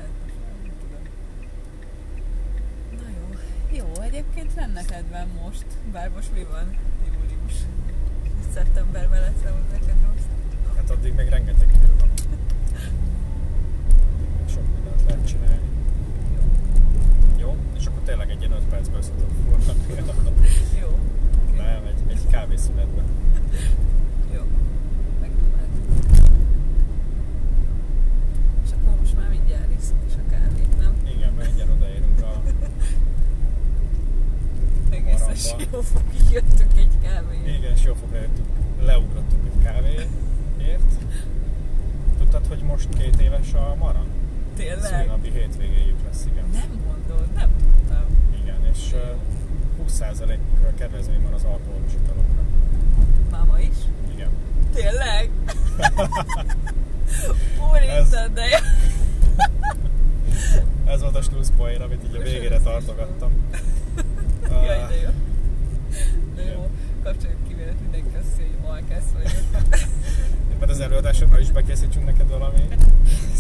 Na 2.92 3.10
jó. 3.10 3.38
Jó, 3.78 4.02
egyébként 4.02 4.54
lenne 4.56 4.82
kedvem 4.86 5.28
most, 5.44 5.66
bár 5.92 6.10
most 6.10 6.34
mi 6.34 6.44
van? 6.44 6.78
Július. 7.06 7.58
Szeptemberben 8.54 9.22
lesz 9.22 9.54
neked 9.72 9.96
rossz. 10.06 10.23
Hát 10.88 10.98
addig 10.98 11.14
még 11.14 11.28
rengeteg 11.28 11.70
idő 11.76 11.94
van. 12.00 12.10
Még 14.20 14.50
Sok 14.50 14.64
mindent 14.74 15.04
lehet 15.08 15.28
csinálni. 15.28 15.68
Jó? 17.38 17.56
És 17.78 17.86
akkor 17.86 18.02
tényleg 18.02 18.30
egy 18.30 18.40
ilyen 18.40 18.52
5 18.52 18.60
percből 18.70 19.02
szokott 19.02 19.32
fordulni. 19.46 20.48
Jó. 20.82 21.00
Nem, 21.58 21.84
egy, 21.86 22.12
egy 22.12 22.28
kávészünetben. 22.32 23.04
Jó. 24.34 24.42
És 28.66 28.70
akkor 28.72 29.00
most 29.00 29.16
már 29.16 29.30
mindjárt 29.30 29.72
iszunk 29.80 30.02
is 30.08 30.14
a 30.14 30.30
kávét, 30.30 30.80
nem? 30.80 30.94
Igen, 31.16 31.34
mert 31.34 31.48
mindjárt 31.48 31.72
odaérünk 31.72 32.22
a... 32.22 32.42
Fog, 35.82 36.02
így 36.14 36.32
jöttünk 36.32 36.72
egy 36.78 37.00
kávéért. 37.02 37.48
Igen, 37.48 37.76
fogra 37.76 38.18
jöttünk, 38.18 38.48
leugrottunk 38.82 39.46
egy 39.46 39.64
kávéért. 39.64 40.23
Tudtad, 42.18 42.48
hogy 42.48 42.62
most 42.62 42.88
két 42.98 43.22
éves 43.22 43.54
a 43.54 43.76
Mara? 43.80 44.06
Tényleg? 44.56 44.84
Szülinapi 44.84 45.32
hétvégéjük 45.32 45.98
lesz, 46.06 46.26
igen. 46.32 46.46
Nem 46.54 46.82
mondod, 46.86 47.34
nem 47.36 47.50
tudtam. 47.58 48.06
Igen, 48.42 48.66
és 48.74 48.92
uh, 48.94 49.00
20% 49.90 50.38
kedvezmény 50.78 51.22
van 51.24 51.34
az 51.34 51.44
alkoholos 51.44 51.92
italokra. 51.94 52.42
Máma 53.32 53.60
is? 53.60 53.76
Igen. 54.14 54.30
Tényleg? 54.74 55.30
Úristen, 57.72 58.34
de 58.34 58.46
jó. 58.48 58.58
Ez 60.94 61.02
volt 61.02 61.16
a 61.16 61.22
slusz 61.22 61.52
poén, 61.58 61.82
amit 61.82 62.04
így 62.04 62.16
a 62.16 62.22
végére 62.22 62.60
tartogattam. 62.60 63.32
Jaj, 64.50 64.86
de 64.90 64.96
jó. 65.04 65.10
De 66.36 66.44
jó. 66.44 66.70
Kapcsoljuk 67.04 67.48
ki 67.48 67.54
vélet, 67.54 67.80
mindenki 67.82 68.16
azt 68.16 68.36
hogy 68.36 68.70
alkász 68.70 69.12
vagyok. 69.14 69.83
Mert 70.64 70.76
az 70.76 70.82
előadásokra 70.82 71.40
is 71.40 71.52
bekészítsünk 71.52 72.06
neked 72.06 72.30
valami 72.30 72.68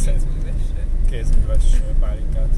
Kézműves. 0.03 0.61
kézműves 1.09 1.63
pálinkát. 1.99 2.49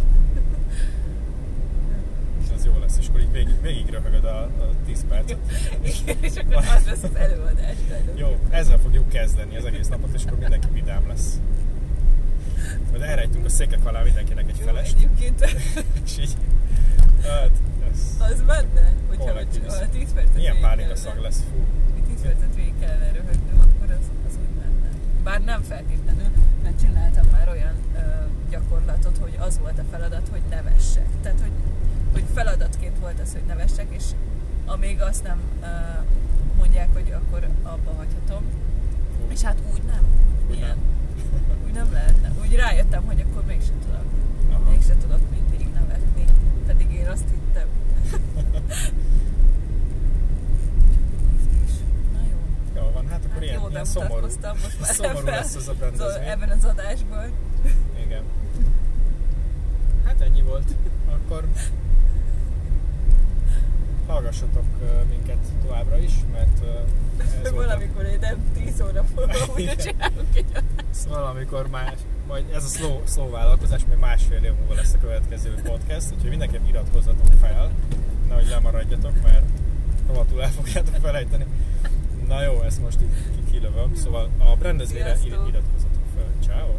És 2.44 2.48
ez 2.56 2.66
jó 2.66 2.78
lesz, 2.80 2.98
és 3.00 3.08
akkor 3.08 3.20
így 3.20 3.32
végig, 3.32 3.62
végig 3.62 3.90
röhögöd 3.90 4.24
a, 4.24 4.42
a 4.44 4.70
10 4.86 5.06
percet. 5.10 5.38
Igen, 6.02 6.18
és 6.22 6.36
akkor 6.36 6.56
az 6.56 6.86
lesz 6.86 7.04
az 7.04 7.16
előadás. 7.16 7.76
Jó, 8.16 8.40
ezzel 8.50 8.78
fogjuk 8.78 9.10
kezdeni 9.10 9.58
az 9.58 9.66
egész 9.66 9.88
napot, 9.88 10.14
és 10.14 10.24
akkor 10.26 10.38
mindenki 10.38 10.68
vidám 10.74 11.08
lesz. 11.08 11.40
Majd 12.92 13.02
elrejtünk 13.02 13.46
a 13.46 13.50
székek 13.50 13.86
alá 13.86 14.02
mindenkinek 14.04 14.50
egy 14.50 14.58
Jó, 14.60 14.66
felest, 14.66 14.96
egyébként 14.96 15.42
és 16.06 16.18
így... 16.20 16.36
Hát, 17.24 17.52
ez... 17.92 18.00
az 18.32 18.42
benne, 18.42 18.94
hogyha 19.08 19.42
isz- 19.42 19.82
a 19.82 19.90
10 19.92 20.14
percet 20.14 20.36
Milyen 20.36 20.60
pálinka 20.62 20.96
szag 20.96 21.20
lesz, 21.22 21.44
fú. 21.52 21.66
10 22.08 22.22
percet 22.22 22.56
végig 22.56 22.74
kellene 22.80 23.12
röhögnöm, 23.12 23.60
akkor 23.60 23.92
az, 23.92 24.06
az 24.28 24.34
úgy 24.42 24.56
menne. 24.60 24.90
Bár 25.26 25.44
nem 25.44 25.62
feltétlenül, 25.62 26.28
mert 26.64 26.80
csináltam 26.80 27.26
már 27.32 27.50
olyan 27.50 27.76
ö, 27.96 28.00
gyakorlatot, 28.50 29.18
hogy 29.18 29.38
az 29.40 29.60
volt 29.60 29.80
a 29.80 29.84
feladat, 29.92 30.28
hogy 30.32 30.42
nevessek. 30.50 31.08
Tehát, 31.22 31.40
hogy 31.40 31.52
hogy 32.16 32.24
feladatként 32.34 33.00
volt 33.00 33.20
az, 33.20 33.32
hogy 33.34 33.44
nevessek, 33.48 33.86
és 33.90 34.04
amíg 34.66 35.02
azt 35.02 35.24
nem 35.24 35.40
uh, 35.62 35.68
mondják, 36.58 36.94
hogy 36.94 37.12
akkor 37.12 37.48
abba 37.64 37.94
hagyhatom. 37.98 38.44
És 39.28 39.42
hát 39.42 39.58
úgy 39.74 39.82
nem. 39.84 40.06
Milyen? 40.50 40.78
Úgy 41.66 41.74
nem 41.74 41.92
lehetne. 41.92 42.32
Úgy 42.42 42.56
rájöttem, 42.56 43.06
hogy 43.06 43.26
akkor 43.30 43.44
mégsem 43.46 43.80
tudok. 43.86 44.04
Aha. 44.52 44.70
Mégsem 44.70 44.98
tudok 44.98 45.20
mindig 45.30 45.68
nevetni. 45.74 46.26
Pedig 46.66 46.92
én 46.92 47.08
azt 47.08 47.26
hittem. 47.30 47.68
Na 52.14 52.20
jó. 52.30 52.38
Van, 53.06 53.12
hát 53.12 53.22
akkor 53.24 53.34
Hát 53.34 53.44
ilyen, 53.44 53.62
ilyen 53.70 53.86
szomorú, 53.86 54.28
szomorú 54.82 55.26
lesz 55.26 55.56
ez 55.56 55.68
a 55.68 55.74
rendezvény. 55.80 56.28
ebben 56.28 56.50
az 56.50 56.66
adásban. 56.66 57.32
Igen. 58.06 58.24
Hát 60.06 60.22
ennyi 60.22 60.42
volt. 60.42 60.76
Akkor 61.10 61.48
hallgassatok 64.08 64.64
minket 65.10 65.38
továbbra 65.62 65.98
is, 65.98 66.14
mert 66.32 66.62
ez 67.44 67.52
Valamikor 67.52 68.06
én 68.06 68.18
nem 68.22 68.52
10 68.54 68.82
óra 68.82 69.06
múlva 69.16 69.34
újra 69.56 69.76
csinálunk 69.76 70.36
egy 70.36 70.46
adást. 70.50 71.04
valamikor 71.10 71.68
más, 71.68 71.94
majd 72.28 72.46
ez 72.54 72.64
a 72.64 72.68
slow, 72.68 73.02
slow 73.08 73.32
vállalkozás, 73.32 73.82
még 73.90 73.98
másfél 73.98 74.44
év 74.44 74.54
múlva 74.60 74.74
lesz 74.74 74.94
a 74.94 74.98
következő 74.98 75.54
podcast, 75.64 76.12
úgyhogy 76.14 76.30
mindenképp 76.30 76.68
iratkozzatok 76.68 77.34
fel, 77.42 77.72
nehogy 78.28 78.48
lemaradjatok, 78.48 79.22
mert 79.24 79.46
rohadtul 80.08 80.44
el 80.44 80.50
fogjátok 80.50 80.96
felejteni. 81.02 81.46
Na 82.28 82.44
jó, 82.44 82.62
ezt 82.62 82.82
most 82.82 83.02
így 83.02 83.08
ki- 83.36 83.52
kilövöm, 83.52 83.96
szóval 83.96 84.30
a 84.40 84.56
rendezvényre 84.62 85.18
iratkozzatok 85.24 86.04
fel. 86.16 86.26
Ciao. 86.44 86.70